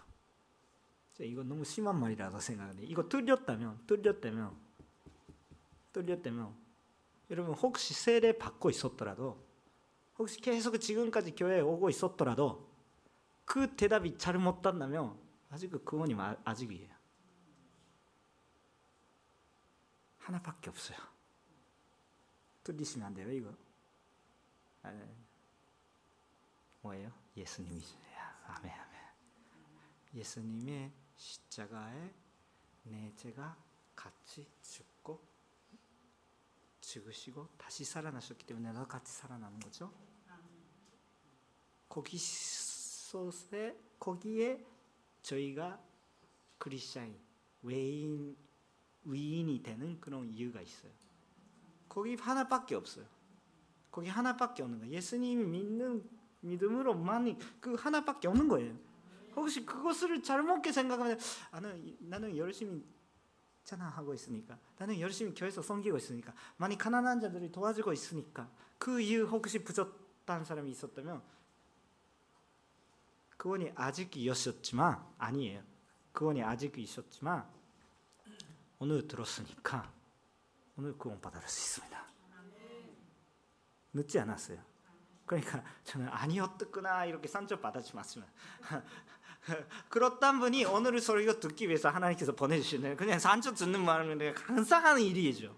이거 1.21 1.41
너무 1.43 1.63
심한 1.63 1.97
말이라서 1.99 2.39
생각하는데 2.41 2.83
이거 2.83 3.07
틀렸다면 3.07 3.85
틀렸다면 3.87 4.57
틀렸다면 5.93 6.60
여러분 7.31 7.55
혹시 7.55 7.93
세례 7.93 8.37
받고 8.37 8.69
있었더라도 8.69 9.41
혹시 10.17 10.39
계속 10.41 10.77
지금까지 10.77 11.33
교회에 11.33 11.61
오고 11.61 11.89
있었더라도 11.89 12.69
그 13.45 13.75
대답이 13.75 14.17
잘 14.17 14.37
못한다면 14.37 15.17
아직 15.49 15.71
그 15.71 15.83
구원이 15.83 16.13
아직이에요. 16.43 16.91
하나밖에 20.19 20.69
없어요. 20.69 20.97
틀리시면 22.63 23.07
안 23.07 23.13
돼요, 23.13 23.31
이거. 23.31 23.51
아, 24.83 24.91
네. 24.91 25.15
뭐예요? 26.81 27.11
예수님이세요. 27.35 28.01
아멘, 28.47 28.71
아멘. 28.71 29.01
예수님의 30.13 30.91
십자가에 31.15 32.13
내 32.83 33.13
죄가 33.15 33.57
같이 33.95 34.47
죽고 34.61 34.90
죽으시고 36.81 37.47
다시 37.57 37.85
살아나셨기 37.85 38.45
때문에 38.45 38.71
나도 38.71 38.87
같이 38.87 39.11
살아나는 39.13 39.59
거죠. 39.59 39.91
거기서에 41.87 43.77
거기에 43.99 44.65
저희가 45.21 45.79
그리스도인 46.57 47.17
외인 47.63 48.35
위인이 49.03 49.61
되는 49.63 49.99
그런 49.99 50.29
이유가 50.29 50.61
있어요. 50.61 50.91
거기 51.89 52.15
하나밖에 52.15 52.75
없어요. 52.75 53.05
거기 53.91 54.07
하나밖에 54.07 54.63
없는 54.63 54.79
거예요. 54.79 54.93
예수님이 54.93 55.43
믿는 55.43 56.09
믿음으로만 56.41 57.37
그 57.59 57.73
하나밖에 57.75 58.27
없는 58.27 58.47
거예요. 58.47 58.77
혹시 59.35 59.65
그것을 59.65 60.21
잘못게 60.21 60.71
생각하면 60.71 61.19
나는 61.51 61.97
나는 61.99 62.37
열심히 62.37 62.83
찬양하고 63.63 64.13
있으니까 64.13 64.57
나는 64.77 64.99
열심히 64.99 65.33
교회에서 65.33 65.61
섬기고 65.61 65.97
있으니까 65.97 66.33
많이 66.57 66.77
가난한 66.77 67.19
자들이 67.19 67.51
도와주고 67.51 67.93
있으니까 67.93 68.49
그 68.77 68.99
이유 68.99 69.25
혹시 69.25 69.63
부족한 69.63 70.43
사람이 70.43 70.71
있었다면 70.71 71.21
그원이 73.37 73.71
아직 73.75 74.15
있었지만 74.15 75.03
아니에요. 75.17 75.63
그원이 76.11 76.43
아직 76.43 76.77
있었지만 76.77 77.47
오늘 78.79 79.07
들었으니까 79.07 79.91
오늘 80.77 80.97
구원 80.97 81.19
받을 81.21 81.41
수 81.47 81.79
있습니다. 81.79 82.05
늦지 83.93 84.19
않았어요. 84.19 84.63
그러니까 85.25 85.63
저는 85.83 86.07
아니었구나 86.09 87.05
이렇게 87.05 87.27
상처 87.27 87.59
받지 87.59 87.95
마시면 87.95 88.27
그렇단 89.89 90.39
분이 90.39 90.65
오늘 90.65 90.99
소리가 90.99 91.39
듣기 91.39 91.67
위해서 91.67 91.89
하나님께서 91.89 92.33
보내주시는 92.35 92.95
그냥 92.95 93.19
상처 93.19 93.53
듣는 93.53 93.83
마음은 93.83 94.35
항상 94.35 94.85
하는 94.85 95.01
일이죠. 95.01 95.55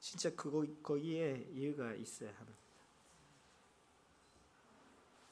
진짜 0.00 0.34
그거 0.34 0.64
거기에 0.82 1.48
이유가 1.52 1.92
있어야 1.94 2.32
하는. 2.32 2.54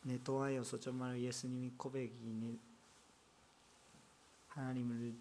내 0.02 0.22
도하여서 0.22 0.80
정말 0.80 1.18
예수님이 1.20 1.72
고백이 1.78 2.58
하나님을 4.48 5.16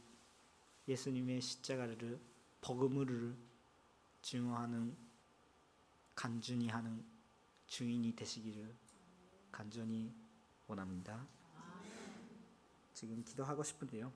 예수님의 0.88 1.40
십자가를 1.40 2.20
복음을 2.60 3.36
증오하는 4.22 4.96
간준히 6.14 6.68
하는 6.68 7.06
주인이 7.68 8.14
되시기를 8.16 8.83
간절히 9.54 10.12
원합니다. 10.66 11.26
지금 12.94 13.24
기도하고 13.24 13.64
싶은데요. 13.64 14.12